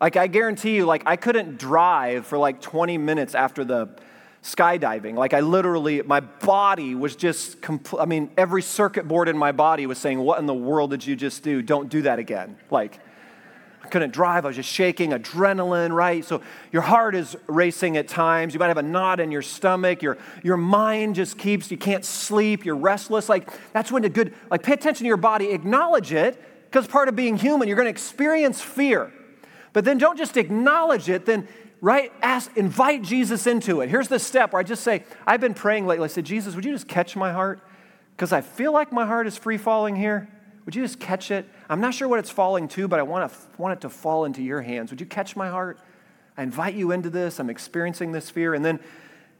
Like 0.00 0.16
I 0.16 0.26
guarantee 0.26 0.76
you, 0.76 0.84
like 0.84 1.02
I 1.06 1.16
couldn't 1.16 1.58
drive 1.58 2.26
for 2.26 2.36
like 2.36 2.60
20 2.60 2.98
minutes 2.98 3.34
after 3.34 3.64
the 3.64 3.88
skydiving. 4.44 5.14
Like 5.14 5.32
I 5.32 5.40
literally, 5.40 6.02
my 6.02 6.20
body 6.20 6.94
was 6.94 7.16
just, 7.16 7.60
compl- 7.62 8.00
I 8.00 8.04
mean, 8.04 8.30
every 8.36 8.62
circuit 8.62 9.08
board 9.08 9.28
in 9.28 9.36
my 9.36 9.52
body 9.52 9.86
was 9.86 9.98
saying, 9.98 10.20
What 10.20 10.38
in 10.38 10.46
the 10.46 10.54
world 10.54 10.90
did 10.90 11.04
you 11.04 11.16
just 11.16 11.42
do? 11.42 11.62
Don't 11.62 11.88
do 11.88 12.02
that 12.02 12.18
again. 12.18 12.56
Like, 12.70 13.00
I 13.82 13.88
couldn't 13.88 14.12
drive. 14.12 14.44
I 14.44 14.48
was 14.48 14.56
just 14.56 14.68
shaking, 14.68 15.10
adrenaline, 15.10 15.94
right? 15.94 16.24
So 16.24 16.40
your 16.72 16.82
heart 16.82 17.14
is 17.14 17.36
racing 17.46 17.96
at 17.98 18.08
times. 18.08 18.54
You 18.54 18.60
might 18.60 18.68
have 18.68 18.78
a 18.78 18.82
knot 18.82 19.20
in 19.20 19.30
your 19.30 19.42
stomach. 19.42 20.02
Your, 20.02 20.16
your 20.42 20.56
mind 20.56 21.16
just 21.16 21.36
keeps, 21.36 21.70
you 21.70 21.76
can't 21.76 22.04
sleep. 22.04 22.64
You're 22.64 22.76
restless. 22.76 23.28
Like, 23.28 23.50
that's 23.72 23.92
when 23.92 24.04
a 24.04 24.08
good, 24.08 24.32
like, 24.50 24.62
pay 24.62 24.72
attention 24.72 25.04
to 25.04 25.08
your 25.08 25.18
body, 25.18 25.50
acknowledge 25.50 26.14
it, 26.14 26.42
because 26.64 26.86
part 26.86 27.08
of 27.08 27.16
being 27.16 27.36
human, 27.36 27.68
you're 27.68 27.76
going 27.76 27.84
to 27.84 27.90
experience 27.90 28.62
fear. 28.62 29.12
But 29.74 29.84
then 29.84 29.98
don't 29.98 30.16
just 30.16 30.38
acknowledge 30.38 31.10
it, 31.10 31.26
then 31.26 31.46
right? 31.84 32.10
Ask, 32.22 32.50
invite 32.56 33.02
Jesus 33.02 33.46
into 33.46 33.82
it. 33.82 33.90
Here's 33.90 34.08
the 34.08 34.18
step 34.18 34.54
where 34.54 34.60
I 34.60 34.62
just 34.62 34.82
say, 34.82 35.04
I've 35.26 35.42
been 35.42 35.52
praying 35.52 35.86
lately. 35.86 36.04
I 36.04 36.08
said, 36.08 36.24
Jesus, 36.24 36.54
would 36.54 36.64
you 36.64 36.72
just 36.72 36.88
catch 36.88 37.14
my 37.14 37.30
heart? 37.30 37.60
Because 38.16 38.32
I 38.32 38.40
feel 38.40 38.72
like 38.72 38.90
my 38.90 39.04
heart 39.04 39.26
is 39.26 39.36
free 39.36 39.58
falling 39.58 39.94
here. 39.94 40.26
Would 40.64 40.74
you 40.74 40.80
just 40.80 40.98
catch 40.98 41.30
it? 41.30 41.46
I'm 41.68 41.82
not 41.82 41.92
sure 41.92 42.08
what 42.08 42.20
it's 42.20 42.30
falling 42.30 42.68
to, 42.68 42.88
but 42.88 43.00
I 43.00 43.02
want, 43.02 43.30
to, 43.30 43.38
want 43.58 43.74
it 43.74 43.82
to 43.82 43.90
fall 43.90 44.24
into 44.24 44.42
your 44.42 44.62
hands. 44.62 44.92
Would 44.92 45.00
you 45.00 45.06
catch 45.06 45.36
my 45.36 45.50
heart? 45.50 45.78
I 46.38 46.42
invite 46.42 46.72
you 46.72 46.90
into 46.90 47.10
this. 47.10 47.38
I'm 47.38 47.50
experiencing 47.50 48.12
this 48.12 48.30
fear. 48.30 48.54
And 48.54 48.64
then 48.64 48.80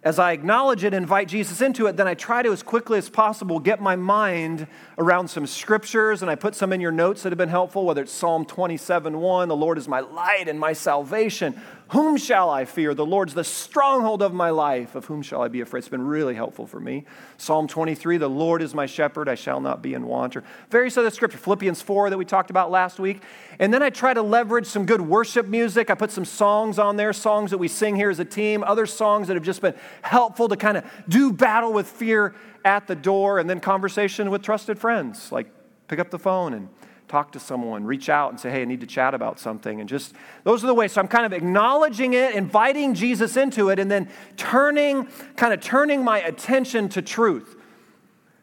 as 0.04 0.18
I 0.18 0.32
acknowledge 0.32 0.84
it, 0.84 0.92
invite 0.92 1.28
Jesus 1.28 1.62
into 1.62 1.86
it, 1.86 1.96
then 1.96 2.06
I 2.06 2.12
try 2.12 2.42
to, 2.42 2.52
as 2.52 2.62
quickly 2.62 2.98
as 2.98 3.08
possible, 3.08 3.58
get 3.58 3.80
my 3.80 3.96
mind 3.96 4.66
around 4.98 5.28
some 5.28 5.46
scriptures, 5.46 6.20
and 6.20 6.30
I 6.30 6.34
put 6.34 6.54
some 6.54 6.74
in 6.74 6.80
your 6.82 6.92
notes 6.92 7.22
that 7.22 7.32
have 7.32 7.38
been 7.38 7.48
helpful, 7.48 7.86
whether 7.86 8.02
it's 8.02 8.12
Psalm 8.12 8.44
27 8.44 9.18
1, 9.18 9.48
the 9.48 9.56
Lord 9.56 9.78
is 9.78 9.88
my 9.88 10.00
light 10.00 10.46
and 10.46 10.60
my 10.60 10.74
salvation. 10.74 11.58
Whom 11.88 12.16
shall 12.16 12.48
I 12.48 12.64
fear? 12.64 12.94
The 12.94 13.04
Lord's 13.04 13.34
the 13.34 13.44
stronghold 13.44 14.22
of 14.22 14.32
my 14.32 14.50
life. 14.50 14.94
Of 14.94 15.04
whom 15.04 15.20
shall 15.20 15.42
I 15.42 15.48
be 15.48 15.60
afraid? 15.60 15.80
It's 15.80 15.88
been 15.88 16.06
really 16.06 16.34
helpful 16.34 16.66
for 16.66 16.80
me. 16.80 17.04
Psalm 17.36 17.68
23, 17.68 18.16
the 18.16 18.28
Lord 18.28 18.62
is 18.62 18.74
my 18.74 18.86
shepherd, 18.86 19.28
I 19.28 19.34
shall 19.34 19.60
not 19.60 19.82
be 19.82 19.92
in 19.92 20.06
want. 20.06 20.34
Or 20.34 20.44
various 20.70 20.96
other 20.96 21.10
scripture, 21.10 21.36
Philippians 21.36 21.82
4 21.82 22.10
that 22.10 22.16
we 22.16 22.24
talked 22.24 22.50
about 22.50 22.70
last 22.70 22.98
week. 22.98 23.22
And 23.58 23.72
then 23.72 23.82
I 23.82 23.90
try 23.90 24.14
to 24.14 24.22
leverage 24.22 24.66
some 24.66 24.86
good 24.86 25.02
worship 25.02 25.46
music. 25.46 25.90
I 25.90 25.94
put 25.94 26.10
some 26.10 26.24
songs 26.24 26.78
on 26.78 26.96
there, 26.96 27.12
songs 27.12 27.50
that 27.50 27.58
we 27.58 27.68
sing 27.68 27.96
here 27.96 28.10
as 28.10 28.18
a 28.18 28.24
team, 28.24 28.64
other 28.64 28.86
songs 28.86 29.28
that 29.28 29.34
have 29.34 29.44
just 29.44 29.60
been 29.60 29.74
helpful 30.02 30.48
to 30.48 30.56
kind 30.56 30.78
of 30.78 30.84
do 31.08 31.32
battle 31.32 31.72
with 31.72 31.86
fear 31.86 32.34
at 32.64 32.86
the 32.86 32.96
door, 32.96 33.38
and 33.38 33.48
then 33.48 33.60
conversation 33.60 34.30
with 34.30 34.42
trusted 34.42 34.78
friends, 34.78 35.30
like 35.30 35.46
pick 35.86 35.98
up 35.98 36.10
the 36.10 36.18
phone 36.18 36.54
and 36.54 36.68
talk 37.14 37.30
to 37.30 37.38
someone, 37.38 37.84
reach 37.84 38.08
out 38.08 38.30
and 38.30 38.40
say, 38.40 38.50
hey, 38.50 38.62
I 38.62 38.64
need 38.64 38.80
to 38.80 38.88
chat 38.88 39.14
about 39.14 39.38
something. 39.38 39.78
And 39.78 39.88
just 39.88 40.14
those 40.42 40.64
are 40.64 40.66
the 40.66 40.74
ways. 40.74 40.90
So 40.90 41.00
I'm 41.00 41.06
kind 41.06 41.24
of 41.24 41.32
acknowledging 41.32 42.14
it, 42.14 42.34
inviting 42.34 42.92
Jesus 42.92 43.36
into 43.36 43.68
it, 43.68 43.78
and 43.78 43.88
then 43.88 44.08
turning, 44.36 45.06
kind 45.36 45.54
of 45.54 45.60
turning 45.60 46.02
my 46.02 46.18
attention 46.22 46.88
to 46.88 47.02
truth. 47.02 47.54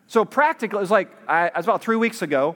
So 0.08 0.24
practically, 0.24 0.78
it 0.78 0.80
was 0.80 0.90
like, 0.90 1.10
I, 1.28 1.48
it 1.48 1.54
was 1.58 1.66
about 1.66 1.82
three 1.82 1.98
weeks 1.98 2.22
ago. 2.22 2.56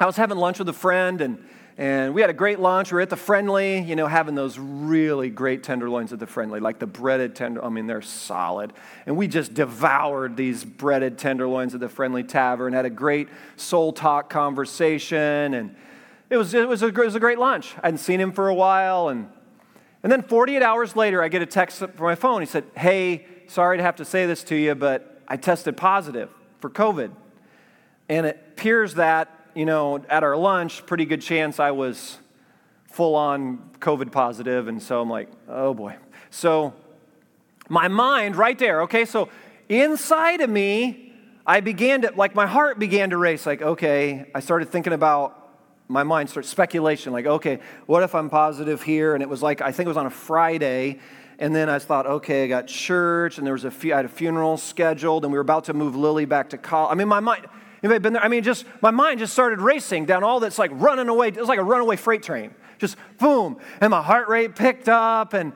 I 0.00 0.06
was 0.06 0.16
having 0.16 0.38
lunch 0.38 0.58
with 0.58 0.68
a 0.68 0.72
friend, 0.72 1.20
and 1.20 1.38
and 1.78 2.12
we 2.12 2.20
had 2.20 2.28
a 2.28 2.34
great 2.34 2.58
lunch. 2.58 2.90
We 2.90 2.96
were 2.96 3.02
at 3.02 3.08
the 3.08 3.16
Friendly, 3.16 3.78
you 3.78 3.94
know, 3.94 4.08
having 4.08 4.34
those 4.34 4.58
really 4.58 5.30
great 5.30 5.62
tenderloins 5.62 6.12
at 6.12 6.18
the 6.18 6.26
Friendly, 6.26 6.58
like 6.58 6.80
the 6.80 6.88
breaded 6.88 7.36
tender. 7.36 7.64
I 7.64 7.68
mean, 7.68 7.86
they're 7.86 8.02
solid. 8.02 8.72
And 9.06 9.16
we 9.16 9.28
just 9.28 9.54
devoured 9.54 10.36
these 10.36 10.64
breaded 10.64 11.18
tenderloins 11.18 11.74
at 11.74 11.80
the 11.80 11.88
Friendly 11.88 12.24
Tavern, 12.24 12.72
had 12.72 12.84
a 12.84 12.90
great 12.90 13.28
soul 13.54 13.92
talk 13.92 14.28
conversation. 14.28 15.54
And 15.54 15.76
it 16.28 16.36
was, 16.36 16.52
it 16.52 16.68
was, 16.68 16.82
a, 16.82 16.88
it 16.88 16.96
was 16.96 17.14
a 17.14 17.20
great 17.20 17.38
lunch. 17.38 17.76
I 17.76 17.86
hadn't 17.86 17.98
seen 17.98 18.20
him 18.20 18.32
for 18.32 18.48
a 18.48 18.54
while. 18.54 19.08
And, 19.08 19.28
and 20.02 20.10
then 20.10 20.22
48 20.22 20.60
hours 20.62 20.96
later, 20.96 21.22
I 21.22 21.28
get 21.28 21.42
a 21.42 21.46
text 21.46 21.78
from 21.78 21.92
my 22.00 22.16
phone. 22.16 22.40
He 22.42 22.46
said, 22.46 22.64
Hey, 22.76 23.24
sorry 23.46 23.76
to 23.76 23.84
have 23.84 23.96
to 23.96 24.04
say 24.04 24.26
this 24.26 24.42
to 24.44 24.56
you, 24.56 24.74
but 24.74 25.22
I 25.28 25.36
tested 25.36 25.76
positive 25.76 26.28
for 26.58 26.70
COVID. 26.70 27.12
And 28.08 28.26
it 28.26 28.44
appears 28.56 28.94
that 28.94 29.37
you 29.58 29.66
know, 29.66 30.00
at 30.08 30.22
our 30.22 30.36
lunch, 30.36 30.86
pretty 30.86 31.04
good 31.04 31.20
chance 31.20 31.58
I 31.58 31.72
was 31.72 32.18
full 32.92 33.16
on 33.16 33.58
COVID 33.80 34.12
positive, 34.12 34.68
and 34.68 34.80
so 34.80 35.00
I'm 35.00 35.10
like, 35.10 35.28
oh 35.48 35.74
boy. 35.74 35.96
So 36.30 36.74
my 37.68 37.88
mind 37.88 38.36
right 38.36 38.56
there, 38.56 38.82
okay, 38.82 39.04
so 39.04 39.30
inside 39.68 40.42
of 40.42 40.48
me, 40.48 41.12
I 41.44 41.58
began 41.58 42.02
to, 42.02 42.12
like, 42.14 42.36
my 42.36 42.46
heart 42.46 42.78
began 42.78 43.10
to 43.10 43.16
race. 43.16 43.46
Like, 43.46 43.60
okay, 43.60 44.30
I 44.32 44.38
started 44.38 44.68
thinking 44.68 44.92
about 44.92 45.50
my 45.88 46.04
mind, 46.04 46.30
started 46.30 46.48
speculation, 46.48 47.12
like, 47.12 47.26
okay, 47.26 47.58
what 47.86 48.04
if 48.04 48.14
I'm 48.14 48.30
positive 48.30 48.84
here? 48.84 49.14
And 49.14 49.24
it 49.24 49.28
was 49.28 49.42
like, 49.42 49.60
I 49.60 49.72
think 49.72 49.86
it 49.86 49.90
was 49.90 49.96
on 49.96 50.06
a 50.06 50.10
Friday. 50.10 51.00
And 51.40 51.52
then 51.52 51.68
I 51.68 51.80
thought, 51.80 52.06
okay, 52.06 52.44
I 52.44 52.46
got 52.46 52.68
church, 52.68 53.38
and 53.38 53.46
there 53.46 53.54
was 53.54 53.64
a, 53.64 53.72
I 53.92 53.96
had 53.96 54.04
a 54.04 54.08
funeral 54.08 54.56
scheduled, 54.56 55.24
and 55.24 55.32
we 55.32 55.36
were 55.36 55.42
about 55.42 55.64
to 55.64 55.74
move 55.74 55.96
Lily 55.96 56.26
back 56.26 56.50
to 56.50 56.58
college. 56.58 56.92
I 56.92 56.94
mean, 56.94 57.08
my 57.08 57.18
mind, 57.18 57.44
Anybody 57.82 58.00
been 58.00 58.12
there? 58.14 58.24
I 58.24 58.28
mean, 58.28 58.42
just 58.42 58.64
my 58.82 58.90
mind 58.90 59.20
just 59.20 59.32
started 59.32 59.60
racing 59.60 60.06
down 60.06 60.24
all 60.24 60.40
that's 60.40 60.58
like 60.58 60.70
running 60.74 61.08
away. 61.08 61.28
It 61.28 61.36
was 61.36 61.48
like 61.48 61.60
a 61.60 61.64
runaway 61.64 61.96
freight 61.96 62.22
train. 62.22 62.52
Just 62.78 62.96
boom. 63.18 63.58
And 63.80 63.90
my 63.90 64.02
heart 64.02 64.28
rate 64.28 64.56
picked 64.56 64.88
up 64.88 65.32
and 65.32 65.52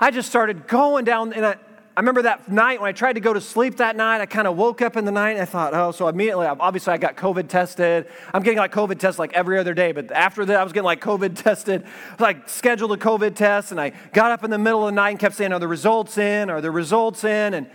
I 0.00 0.10
just 0.10 0.28
started 0.28 0.66
going 0.66 1.04
down. 1.04 1.32
And 1.32 1.46
I, 1.46 1.56
I 1.96 2.00
remember 2.00 2.22
that 2.22 2.50
night 2.50 2.80
when 2.80 2.88
I 2.88 2.92
tried 2.92 3.12
to 3.14 3.20
go 3.20 3.32
to 3.32 3.40
sleep 3.40 3.76
that 3.76 3.96
night, 3.96 4.20
I 4.20 4.26
kind 4.26 4.48
of 4.48 4.56
woke 4.56 4.82
up 4.82 4.96
in 4.96 5.04
the 5.04 5.12
night 5.12 5.32
and 5.32 5.42
I 5.42 5.44
thought, 5.44 5.74
oh, 5.74 5.92
so 5.92 6.08
immediately, 6.08 6.46
obviously 6.46 6.92
I 6.92 6.96
got 6.96 7.16
COVID 7.16 7.48
tested. 7.48 8.08
I'm 8.32 8.42
getting 8.42 8.58
like 8.58 8.72
COVID 8.72 8.98
tests 8.98 9.18
like 9.18 9.32
every 9.34 9.58
other 9.58 9.74
day, 9.74 9.92
but 9.92 10.10
after 10.10 10.44
that 10.46 10.58
I 10.58 10.64
was 10.64 10.72
getting 10.72 10.86
like 10.86 11.00
COVID 11.00 11.36
tested, 11.42 11.84
like 12.18 12.48
scheduled 12.48 12.92
a 12.92 12.96
COVID 12.96 13.36
test 13.36 13.72
and 13.72 13.80
I 13.80 13.90
got 14.12 14.32
up 14.32 14.42
in 14.42 14.50
the 14.50 14.58
middle 14.58 14.80
of 14.80 14.86
the 14.86 14.96
night 14.96 15.10
and 15.10 15.18
kept 15.18 15.36
saying, 15.36 15.52
are 15.52 15.60
the 15.60 15.68
results 15.68 16.18
in? 16.18 16.50
Are 16.50 16.60
the 16.60 16.70
results 16.70 17.24
in? 17.24 17.54
And 17.54 17.68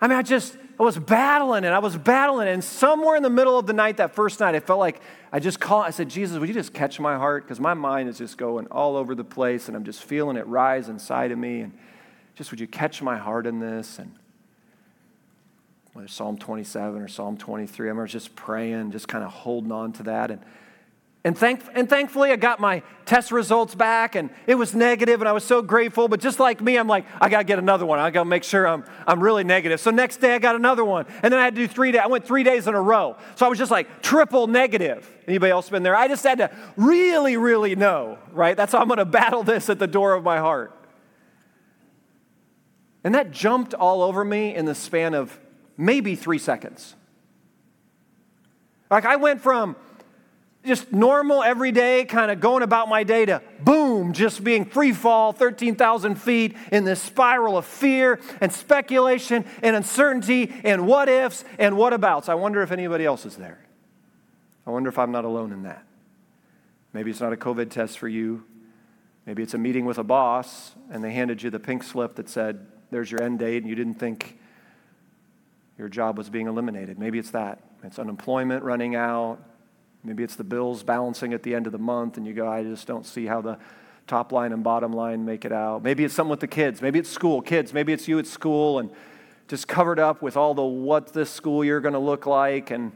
I 0.00 0.08
mean, 0.08 0.18
I 0.18 0.22
just, 0.22 0.56
I 0.78 0.82
was 0.82 0.98
battling 0.98 1.64
it. 1.64 1.68
I 1.68 1.78
was 1.78 1.96
battling 1.96 2.48
it. 2.48 2.52
And 2.52 2.62
somewhere 2.62 3.16
in 3.16 3.22
the 3.22 3.30
middle 3.30 3.58
of 3.58 3.66
the 3.66 3.72
night, 3.72 3.96
that 3.96 4.14
first 4.14 4.40
night, 4.40 4.54
I 4.54 4.60
felt 4.60 4.78
like 4.78 5.00
I 5.32 5.40
just 5.40 5.58
called. 5.58 5.86
I 5.86 5.90
said, 5.90 6.10
Jesus, 6.10 6.38
would 6.38 6.48
you 6.48 6.54
just 6.54 6.74
catch 6.74 7.00
my 7.00 7.16
heart? 7.16 7.44
Because 7.44 7.60
my 7.60 7.74
mind 7.74 8.08
is 8.08 8.18
just 8.18 8.36
going 8.36 8.66
all 8.66 8.96
over 8.96 9.14
the 9.14 9.24
place 9.24 9.68
and 9.68 9.76
I'm 9.76 9.84
just 9.84 10.04
feeling 10.04 10.36
it 10.36 10.46
rise 10.46 10.88
inside 10.88 11.32
of 11.32 11.38
me. 11.38 11.60
And 11.60 11.78
just 12.34 12.50
would 12.50 12.60
you 12.60 12.66
catch 12.66 13.00
my 13.00 13.16
heart 13.16 13.46
in 13.46 13.58
this? 13.58 13.98
And 13.98 14.14
whether 15.94 16.08
Psalm 16.08 16.36
27 16.36 17.00
or 17.00 17.08
Psalm 17.08 17.38
23, 17.38 17.86
I 17.86 17.88
remember 17.88 18.06
just 18.06 18.36
praying, 18.36 18.90
just 18.90 19.08
kind 19.08 19.24
of 19.24 19.30
holding 19.30 19.72
on 19.72 19.92
to 19.94 20.02
that. 20.04 20.30
And 20.30 20.42
and, 21.26 21.36
thank, 21.36 21.60
and 21.74 21.90
thankfully, 21.90 22.30
I 22.30 22.36
got 22.36 22.60
my 22.60 22.84
test 23.04 23.32
results 23.32 23.74
back, 23.74 24.14
and 24.14 24.30
it 24.46 24.54
was 24.54 24.76
negative, 24.76 25.20
and 25.20 25.28
I 25.28 25.32
was 25.32 25.42
so 25.42 25.60
grateful. 25.60 26.06
But 26.06 26.20
just 26.20 26.38
like 26.38 26.60
me, 26.60 26.76
I'm 26.76 26.86
like, 26.86 27.04
I 27.20 27.28
got 27.28 27.38
to 27.38 27.44
get 27.44 27.58
another 27.58 27.84
one. 27.84 27.98
I 27.98 28.10
got 28.10 28.20
to 28.20 28.28
make 28.28 28.44
sure 28.44 28.64
I'm, 28.64 28.84
I'm 29.08 29.20
really 29.20 29.42
negative. 29.42 29.80
So 29.80 29.90
next 29.90 30.18
day, 30.18 30.36
I 30.36 30.38
got 30.38 30.54
another 30.54 30.84
one, 30.84 31.04
and 31.24 31.32
then 31.32 31.40
I 31.40 31.42
had 31.42 31.56
to 31.56 31.60
do 31.60 31.66
three 31.66 31.90
days. 31.90 32.02
I 32.04 32.06
went 32.06 32.24
three 32.24 32.44
days 32.44 32.68
in 32.68 32.74
a 32.74 32.80
row. 32.80 33.16
So 33.34 33.44
I 33.44 33.48
was 33.48 33.58
just 33.58 33.72
like 33.72 34.02
triple 34.02 34.46
negative. 34.46 35.12
Anybody 35.26 35.50
else 35.50 35.68
been 35.68 35.82
there? 35.82 35.96
I 35.96 36.06
just 36.06 36.22
had 36.22 36.38
to 36.38 36.56
really, 36.76 37.36
really 37.36 37.74
know, 37.74 38.18
right? 38.30 38.56
That's 38.56 38.70
how 38.70 38.78
I'm 38.78 38.86
going 38.86 38.98
to 38.98 39.04
battle 39.04 39.42
this 39.42 39.68
at 39.68 39.80
the 39.80 39.88
door 39.88 40.14
of 40.14 40.22
my 40.22 40.38
heart. 40.38 40.78
And 43.02 43.16
that 43.16 43.32
jumped 43.32 43.74
all 43.74 44.00
over 44.00 44.24
me 44.24 44.54
in 44.54 44.64
the 44.64 44.76
span 44.76 45.12
of 45.12 45.40
maybe 45.76 46.14
three 46.14 46.38
seconds. 46.38 46.94
Like 48.92 49.04
I 49.04 49.16
went 49.16 49.40
from 49.40 49.74
just 50.66 50.92
normal, 50.92 51.42
everyday, 51.42 52.04
kind 52.04 52.30
of 52.30 52.40
going 52.40 52.62
about 52.62 52.88
my 52.88 53.04
day 53.04 53.24
to 53.26 53.42
boom, 53.60 54.12
just 54.12 54.42
being 54.44 54.64
free 54.64 54.92
fall 54.92 55.32
13,000 55.32 56.16
feet 56.16 56.56
in 56.72 56.84
this 56.84 57.00
spiral 57.00 57.56
of 57.56 57.64
fear 57.64 58.20
and 58.40 58.52
speculation 58.52 59.44
and 59.62 59.76
uncertainty 59.76 60.52
and 60.64 60.86
what 60.86 61.08
ifs 61.08 61.44
and 61.58 61.76
what 61.76 61.92
abouts. 61.92 62.28
I 62.28 62.34
wonder 62.34 62.62
if 62.62 62.72
anybody 62.72 63.04
else 63.04 63.24
is 63.24 63.36
there. 63.36 63.58
I 64.66 64.70
wonder 64.70 64.88
if 64.88 64.98
I'm 64.98 65.12
not 65.12 65.24
alone 65.24 65.52
in 65.52 65.62
that. 65.62 65.84
Maybe 66.92 67.10
it's 67.10 67.20
not 67.20 67.32
a 67.32 67.36
COVID 67.36 67.70
test 67.70 67.98
for 67.98 68.08
you. 68.08 68.44
Maybe 69.26 69.42
it's 69.42 69.54
a 69.54 69.58
meeting 69.58 69.84
with 69.84 69.98
a 69.98 70.04
boss 70.04 70.74
and 70.90 71.02
they 71.02 71.12
handed 71.12 71.42
you 71.42 71.50
the 71.50 71.60
pink 71.60 71.82
slip 71.82 72.16
that 72.16 72.28
said, 72.28 72.66
there's 72.90 73.10
your 73.10 73.22
end 73.22 73.40
date, 73.40 73.62
and 73.62 73.68
you 73.68 73.74
didn't 73.74 73.94
think 73.94 74.38
your 75.76 75.88
job 75.88 76.16
was 76.16 76.30
being 76.30 76.46
eliminated. 76.46 76.98
Maybe 76.98 77.18
it's 77.18 77.30
that. 77.32 77.60
It's 77.82 77.98
unemployment 77.98 78.62
running 78.62 78.94
out 78.94 79.40
Maybe 80.06 80.22
it's 80.22 80.36
the 80.36 80.44
bills 80.44 80.82
balancing 80.82 81.34
at 81.34 81.42
the 81.42 81.54
end 81.54 81.66
of 81.66 81.72
the 81.72 81.78
month, 81.78 82.16
and 82.16 82.26
you 82.26 82.32
go, 82.32 82.48
I 82.48 82.62
just 82.62 82.86
don't 82.86 83.04
see 83.04 83.26
how 83.26 83.40
the 83.40 83.58
top 84.06 84.32
line 84.32 84.52
and 84.52 84.62
bottom 84.62 84.92
line 84.92 85.24
make 85.24 85.44
it 85.44 85.52
out. 85.52 85.82
Maybe 85.82 86.04
it's 86.04 86.14
something 86.14 86.30
with 86.30 86.40
the 86.40 86.46
kids. 86.46 86.80
Maybe 86.80 86.98
it's 86.98 87.10
school, 87.10 87.42
kids. 87.42 87.72
Maybe 87.72 87.92
it's 87.92 88.06
you 88.06 88.18
at 88.18 88.26
school 88.26 88.78
and 88.78 88.90
just 89.48 89.68
covered 89.68 89.98
up 89.98 90.22
with 90.22 90.36
all 90.36 90.54
the 90.54 90.62
what 90.62 91.12
this 91.12 91.30
school 91.30 91.64
year 91.64 91.80
going 91.80 91.94
to 91.94 91.98
look 91.98 92.26
like 92.26 92.70
and 92.70 92.92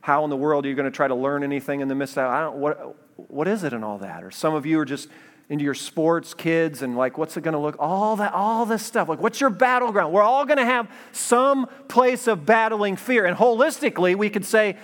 how 0.00 0.24
in 0.24 0.30
the 0.30 0.36
world 0.36 0.66
are 0.66 0.68
you 0.68 0.74
going 0.74 0.90
to 0.90 0.94
try 0.94 1.08
to 1.08 1.14
learn 1.14 1.42
anything 1.42 1.80
in 1.80 1.88
the 1.88 1.94
midst 1.94 2.18
of 2.18 2.30
I 2.30 2.40
don't 2.40 2.56
what 2.56 2.96
what 3.16 3.48
is 3.48 3.64
it 3.64 3.72
and 3.72 3.84
all 3.84 3.98
that? 3.98 4.24
Or 4.24 4.30
some 4.30 4.54
of 4.54 4.66
you 4.66 4.78
are 4.80 4.84
just 4.84 5.08
into 5.48 5.64
your 5.64 5.74
sports, 5.74 6.34
kids, 6.34 6.82
and 6.82 6.96
like 6.96 7.18
what's 7.18 7.36
it 7.36 7.42
going 7.42 7.52
to 7.52 7.58
look? 7.58 7.76
All 7.78 8.16
that, 8.16 8.32
all 8.32 8.66
this 8.66 8.82
stuff. 8.82 9.08
Like 9.08 9.20
what's 9.20 9.40
your 9.40 9.50
battleground? 9.50 10.12
We're 10.12 10.22
all 10.22 10.44
going 10.46 10.58
to 10.58 10.64
have 10.64 10.90
some 11.12 11.68
place 11.88 12.26
of 12.26 12.44
battling 12.46 12.96
fear. 12.96 13.26
And 13.26 13.36
holistically, 13.36 14.16
we 14.16 14.30
could 14.30 14.44
say 14.44 14.76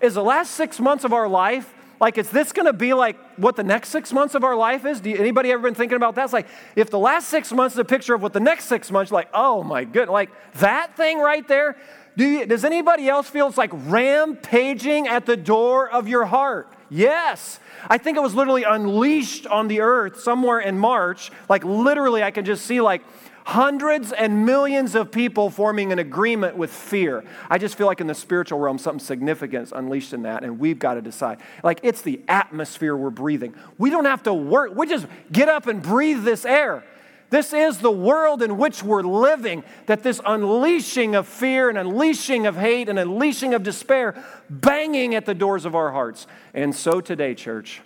is 0.00 0.14
the 0.14 0.22
last 0.22 0.52
six 0.52 0.78
months 0.80 1.04
of 1.04 1.12
our 1.12 1.28
life 1.28 1.74
like 2.00 2.18
is 2.18 2.30
this 2.30 2.52
going 2.52 2.66
to 2.66 2.72
be 2.72 2.94
like 2.94 3.16
what 3.36 3.56
the 3.56 3.64
next 3.64 3.88
six 3.88 4.12
months 4.12 4.34
of 4.34 4.44
our 4.44 4.54
life 4.56 4.84
is? 4.84 5.00
Do 5.00 5.10
you, 5.10 5.16
anybody 5.16 5.50
ever 5.50 5.62
been 5.62 5.74
thinking 5.74 5.96
about 5.96 6.14
that? 6.14 6.24
It's 6.24 6.32
like 6.32 6.46
if 6.76 6.90
the 6.90 6.98
last 6.98 7.28
six 7.28 7.52
months 7.52 7.74
is 7.74 7.78
a 7.78 7.84
picture 7.84 8.14
of 8.14 8.22
what 8.22 8.32
the 8.32 8.40
next 8.40 8.66
six 8.66 8.90
months 8.90 9.10
like 9.10 9.28
oh 9.34 9.62
my 9.62 9.84
goodness 9.84 10.12
like 10.12 10.30
that 10.56 10.96
thing 10.96 11.18
right 11.18 11.46
there? 11.48 11.76
Do 12.16 12.26
you, 12.26 12.46
does 12.46 12.64
anybody 12.64 13.08
else 13.08 13.28
feel 13.28 13.46
it's 13.46 13.58
like 13.58 13.70
rampaging 13.72 15.06
at 15.06 15.24
the 15.24 15.36
door 15.36 15.88
of 15.88 16.08
your 16.08 16.24
heart? 16.24 16.72
Yes. 16.90 17.60
I 17.86 17.98
think 17.98 18.16
it 18.16 18.20
was 18.20 18.34
literally 18.34 18.64
unleashed 18.64 19.46
on 19.46 19.68
the 19.68 19.82
earth 19.82 20.20
somewhere 20.20 20.58
in 20.58 20.78
march. 20.78 21.30
Like 21.48 21.64
literally 21.64 22.22
i 22.22 22.30
can 22.30 22.44
just 22.44 22.64
see 22.64 22.80
like 22.80 23.02
Hundreds 23.48 24.12
and 24.12 24.44
millions 24.44 24.94
of 24.94 25.10
people 25.10 25.48
forming 25.48 25.90
an 25.90 25.98
agreement 25.98 26.54
with 26.54 26.70
fear. 26.70 27.24
I 27.48 27.56
just 27.56 27.78
feel 27.78 27.86
like 27.86 27.98
in 27.98 28.06
the 28.06 28.14
spiritual 28.14 28.58
realm, 28.58 28.76
something 28.76 29.02
significant 29.02 29.62
is 29.62 29.72
unleashed 29.72 30.12
in 30.12 30.24
that, 30.24 30.44
and 30.44 30.58
we've 30.58 30.78
got 30.78 30.94
to 30.94 31.00
decide. 31.00 31.38
Like 31.64 31.80
it's 31.82 32.02
the 32.02 32.20
atmosphere 32.28 32.94
we're 32.94 33.08
breathing. 33.08 33.54
We 33.78 33.88
don't 33.88 34.04
have 34.04 34.22
to 34.24 34.34
work, 34.34 34.74
we 34.74 34.86
just 34.86 35.06
get 35.32 35.48
up 35.48 35.66
and 35.66 35.82
breathe 35.82 36.24
this 36.24 36.44
air. 36.44 36.84
This 37.30 37.54
is 37.54 37.78
the 37.78 37.90
world 37.90 38.42
in 38.42 38.58
which 38.58 38.82
we're 38.82 39.00
living, 39.00 39.64
that 39.86 40.02
this 40.02 40.20
unleashing 40.26 41.14
of 41.14 41.26
fear 41.26 41.70
and 41.70 41.78
unleashing 41.78 42.44
of 42.44 42.54
hate 42.54 42.90
and 42.90 42.98
unleashing 42.98 43.54
of 43.54 43.62
despair 43.62 44.22
banging 44.50 45.14
at 45.14 45.24
the 45.24 45.34
doors 45.34 45.64
of 45.64 45.74
our 45.74 45.92
hearts. 45.92 46.26
And 46.52 46.76
so 46.76 47.00
today, 47.00 47.34
church, 47.34 47.80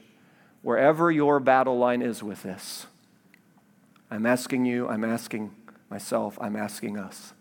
wherever 0.62 1.09
your 1.12 1.38
battle 1.38 1.79
line 1.79 2.03
is 2.03 2.20
with 2.20 2.42
this, 2.42 2.87
I'm 4.12 4.27
asking 4.27 4.66
you, 4.66 4.87
I'm 4.88 5.05
asking 5.05 5.53
myself, 5.88 6.37
I'm 6.38 6.55
asking 6.55 6.98
us. 6.98 7.33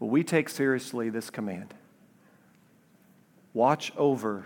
Will 0.00 0.08
we 0.08 0.24
take 0.24 0.48
seriously 0.48 1.10
this 1.10 1.30
command? 1.30 1.72
Watch 3.54 3.92
over 3.96 4.44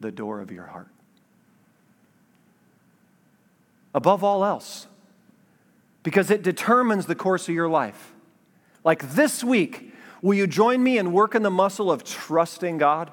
the 0.00 0.12
door 0.12 0.42
of 0.42 0.52
your 0.52 0.66
heart 0.66 0.88
above 3.94 4.22
all 4.22 4.44
else 4.44 4.86
because 6.02 6.30
it 6.30 6.42
determines 6.42 7.06
the 7.06 7.14
course 7.14 7.48
of 7.48 7.54
your 7.54 7.70
life. 7.70 8.12
Like 8.84 9.14
this 9.14 9.42
week, 9.42 9.94
will 10.20 10.34
you 10.34 10.46
join 10.46 10.82
me 10.82 10.98
in 10.98 11.12
working 11.12 11.40
the 11.40 11.50
muscle 11.50 11.90
of 11.90 12.04
trusting 12.04 12.76
God? 12.76 13.10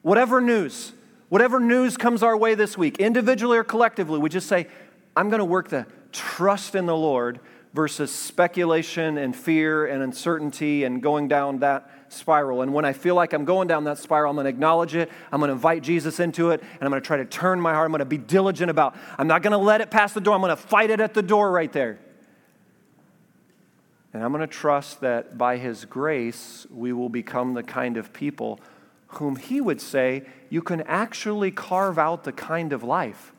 Whatever 0.00 0.40
news, 0.40 0.94
whatever 1.28 1.60
news 1.60 1.98
comes 1.98 2.22
our 2.22 2.36
way 2.36 2.54
this 2.54 2.78
week, 2.78 2.98
individually 2.98 3.58
or 3.58 3.64
collectively, 3.64 4.18
we 4.18 4.30
just 4.30 4.48
say, 4.48 4.66
I'm 5.16 5.28
going 5.28 5.38
to 5.38 5.44
work 5.44 5.68
the 5.68 5.86
trust 6.12 6.74
in 6.74 6.86
the 6.86 6.96
Lord 6.96 7.40
versus 7.74 8.12
speculation 8.12 9.18
and 9.18 9.34
fear 9.34 9.86
and 9.86 10.02
uncertainty 10.02 10.84
and 10.84 11.02
going 11.02 11.26
down 11.26 11.58
that 11.58 11.90
spiral. 12.08 12.62
And 12.62 12.72
when 12.72 12.84
I 12.84 12.92
feel 12.92 13.16
like 13.16 13.32
I'm 13.32 13.44
going 13.44 13.66
down 13.66 13.84
that 13.84 13.98
spiral, 13.98 14.30
I'm 14.30 14.36
going 14.36 14.44
to 14.44 14.50
acknowledge 14.50 14.94
it. 14.94 15.10
I'm 15.32 15.40
going 15.40 15.48
to 15.48 15.54
invite 15.54 15.82
Jesus 15.82 16.20
into 16.20 16.50
it. 16.50 16.60
And 16.60 16.82
I'm 16.82 16.90
going 16.90 17.02
to 17.02 17.06
try 17.06 17.16
to 17.16 17.24
turn 17.24 17.60
my 17.60 17.74
heart. 17.74 17.86
I'm 17.86 17.90
going 17.90 17.98
to 17.98 18.04
be 18.04 18.18
diligent 18.18 18.70
about 18.70 18.96
I'm 19.18 19.26
not 19.26 19.42
going 19.42 19.52
to 19.52 19.58
let 19.58 19.80
it 19.80 19.90
pass 19.90 20.12
the 20.12 20.20
door. 20.20 20.34
I'm 20.34 20.40
going 20.40 20.50
to 20.50 20.56
fight 20.56 20.90
it 20.90 21.00
at 21.00 21.14
the 21.14 21.22
door 21.22 21.50
right 21.50 21.72
there. 21.72 21.98
And 24.12 24.22
I'm 24.22 24.30
going 24.30 24.40
to 24.40 24.46
trust 24.46 25.00
that 25.00 25.36
by 25.36 25.56
His 25.56 25.84
grace, 25.84 26.68
we 26.70 26.92
will 26.92 27.08
become 27.08 27.54
the 27.54 27.64
kind 27.64 27.96
of 27.96 28.12
people 28.12 28.60
whom 29.08 29.34
He 29.34 29.60
would 29.60 29.80
say 29.80 30.22
you 30.48 30.62
can 30.62 30.82
actually 30.82 31.50
carve 31.50 31.98
out 31.98 32.22
the 32.22 32.32
kind 32.32 32.72
of 32.72 32.84
life 32.84 33.32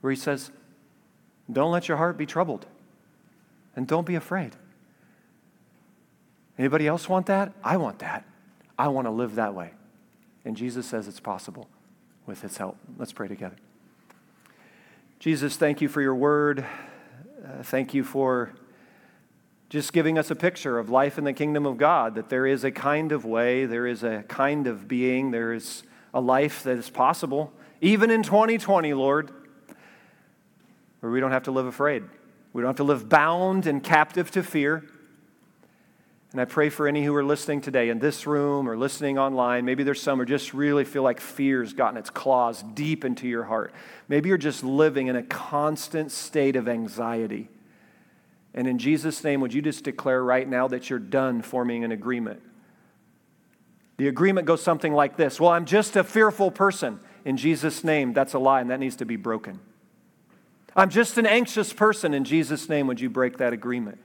where 0.00 0.10
He 0.10 0.16
says, 0.16 0.50
Don't 1.52 1.72
let 1.72 1.88
your 1.88 1.96
heart 1.96 2.16
be 2.16 2.26
troubled. 2.26 2.66
And 3.74 3.86
don't 3.86 4.06
be 4.06 4.14
afraid. 4.14 4.56
Anybody 6.58 6.86
else 6.86 7.08
want 7.08 7.26
that? 7.26 7.52
I 7.64 7.76
want 7.76 8.00
that. 8.00 8.24
I 8.78 8.88
want 8.88 9.06
to 9.06 9.10
live 9.10 9.36
that 9.36 9.54
way. 9.54 9.72
And 10.44 10.56
Jesus 10.56 10.86
says 10.86 11.08
it's 11.08 11.20
possible 11.20 11.68
with 12.26 12.42
his 12.42 12.56
help. 12.56 12.76
Let's 12.98 13.12
pray 13.12 13.28
together. 13.28 13.56
Jesus, 15.18 15.56
thank 15.56 15.80
you 15.80 15.88
for 15.88 16.02
your 16.02 16.14
word. 16.14 16.64
Uh, 17.44 17.62
thank 17.62 17.94
you 17.94 18.04
for 18.04 18.52
just 19.68 19.92
giving 19.92 20.18
us 20.18 20.30
a 20.30 20.34
picture 20.34 20.78
of 20.78 20.90
life 20.90 21.16
in 21.16 21.24
the 21.24 21.32
kingdom 21.32 21.64
of 21.64 21.78
God, 21.78 22.14
that 22.16 22.28
there 22.28 22.46
is 22.46 22.62
a 22.62 22.70
kind 22.70 23.10
of 23.10 23.24
way, 23.24 23.64
there 23.64 23.86
is 23.86 24.02
a 24.02 24.22
kind 24.28 24.66
of 24.66 24.86
being, 24.86 25.30
there 25.30 25.52
is 25.52 25.82
a 26.12 26.20
life 26.20 26.62
that 26.64 26.76
is 26.76 26.90
possible, 26.90 27.52
even 27.80 28.10
in 28.10 28.22
2020, 28.22 28.92
Lord, 28.92 29.30
where 31.02 31.10
we 31.10 31.18
don't 31.18 31.32
have 31.32 31.42
to 31.42 31.50
live 31.50 31.66
afraid. 31.66 32.04
We 32.52 32.62
don't 32.62 32.68
have 32.68 32.76
to 32.76 32.84
live 32.84 33.08
bound 33.08 33.66
and 33.66 33.82
captive 33.82 34.30
to 34.30 34.42
fear. 34.44 34.84
And 36.30 36.40
I 36.40 36.44
pray 36.44 36.68
for 36.68 36.86
any 36.86 37.04
who 37.04 37.12
are 37.16 37.24
listening 37.24 37.60
today 37.60 37.88
in 37.88 37.98
this 37.98 38.24
room 38.24 38.68
or 38.68 38.76
listening 38.76 39.18
online. 39.18 39.64
Maybe 39.64 39.82
there's 39.82 40.00
some 40.00 40.20
who 40.20 40.24
just 40.24 40.54
really 40.54 40.84
feel 40.84 41.02
like 41.02 41.18
fear's 41.18 41.72
gotten 41.72 41.98
its 41.98 42.08
claws 42.08 42.62
deep 42.62 43.04
into 43.04 43.26
your 43.26 43.42
heart. 43.42 43.74
Maybe 44.06 44.28
you're 44.28 44.38
just 44.38 44.62
living 44.62 45.08
in 45.08 45.16
a 45.16 45.24
constant 45.24 46.12
state 46.12 46.54
of 46.54 46.68
anxiety. 46.68 47.48
And 48.54 48.68
in 48.68 48.78
Jesus' 48.78 49.24
name, 49.24 49.40
would 49.40 49.52
you 49.52 49.60
just 49.60 49.82
declare 49.82 50.22
right 50.22 50.48
now 50.48 50.68
that 50.68 50.88
you're 50.88 51.00
done 51.00 51.42
forming 51.42 51.82
an 51.82 51.90
agreement? 51.90 52.40
The 53.96 54.06
agreement 54.06 54.46
goes 54.46 54.62
something 54.62 54.92
like 54.92 55.16
this 55.16 55.40
Well, 55.40 55.50
I'm 55.50 55.64
just 55.64 55.96
a 55.96 56.04
fearful 56.04 56.52
person. 56.52 57.00
In 57.24 57.36
Jesus' 57.36 57.82
name, 57.82 58.12
that's 58.12 58.34
a 58.34 58.38
lie, 58.38 58.60
and 58.60 58.70
that 58.70 58.78
needs 58.78 58.96
to 58.96 59.04
be 59.04 59.16
broken. 59.16 59.58
I'm 60.74 60.90
just 60.90 61.18
an 61.18 61.26
anxious 61.26 61.72
person. 61.72 62.14
In 62.14 62.24
Jesus' 62.24 62.68
name, 62.68 62.86
would 62.86 63.00
you 63.00 63.10
break 63.10 63.38
that 63.38 63.52
agreement? 63.52 63.98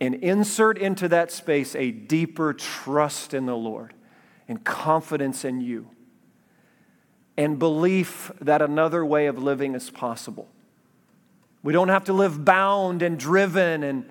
And 0.00 0.14
insert 0.14 0.78
into 0.78 1.08
that 1.08 1.30
space 1.30 1.74
a 1.74 1.90
deeper 1.90 2.54
trust 2.54 3.34
in 3.34 3.46
the 3.46 3.56
Lord 3.56 3.92
and 4.48 4.64
confidence 4.64 5.44
in 5.44 5.60
you 5.60 5.88
and 7.36 7.58
belief 7.58 8.30
that 8.40 8.60
another 8.60 9.04
way 9.04 9.26
of 9.26 9.42
living 9.42 9.74
is 9.74 9.90
possible. 9.90 10.48
We 11.62 11.72
don't 11.72 11.88
have 11.88 12.04
to 12.04 12.12
live 12.12 12.44
bound 12.44 13.02
and 13.02 13.18
driven 13.18 13.82
and, 13.82 14.08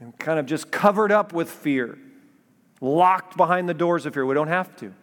and 0.00 0.18
kind 0.18 0.38
of 0.38 0.46
just 0.46 0.70
covered 0.70 1.12
up 1.12 1.32
with 1.32 1.50
fear, 1.50 1.98
locked 2.80 3.36
behind 3.36 3.68
the 3.68 3.74
doors 3.74 4.06
of 4.06 4.14
fear. 4.14 4.26
We 4.26 4.34
don't 4.34 4.48
have 4.48 4.74
to. 4.76 4.94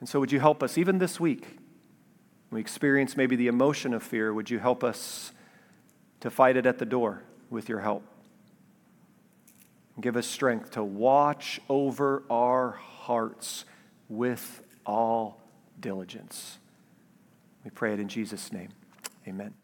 And 0.00 0.08
so, 0.08 0.18
would 0.18 0.32
you 0.32 0.40
help 0.40 0.62
us 0.62 0.78
even 0.78 0.98
this 0.98 1.20
week? 1.20 1.59
We 2.50 2.60
experience 2.60 3.16
maybe 3.16 3.36
the 3.36 3.46
emotion 3.46 3.94
of 3.94 4.02
fear, 4.02 4.34
would 4.34 4.50
you 4.50 4.58
help 4.58 4.82
us 4.82 5.32
to 6.20 6.30
fight 6.30 6.56
it 6.56 6.66
at 6.66 6.78
the 6.78 6.84
door 6.84 7.22
with 7.48 7.68
your 7.68 7.80
help? 7.80 8.02
Give 10.00 10.16
us 10.16 10.26
strength 10.26 10.72
to 10.72 10.82
watch 10.82 11.60
over 11.68 12.22
our 12.30 12.70
hearts 12.70 13.64
with 14.08 14.62
all 14.86 15.40
diligence. 15.78 16.58
We 17.64 17.70
pray 17.70 17.92
it 17.92 18.00
in 18.00 18.08
Jesus' 18.08 18.52
name. 18.52 18.70
Amen. 19.28 19.59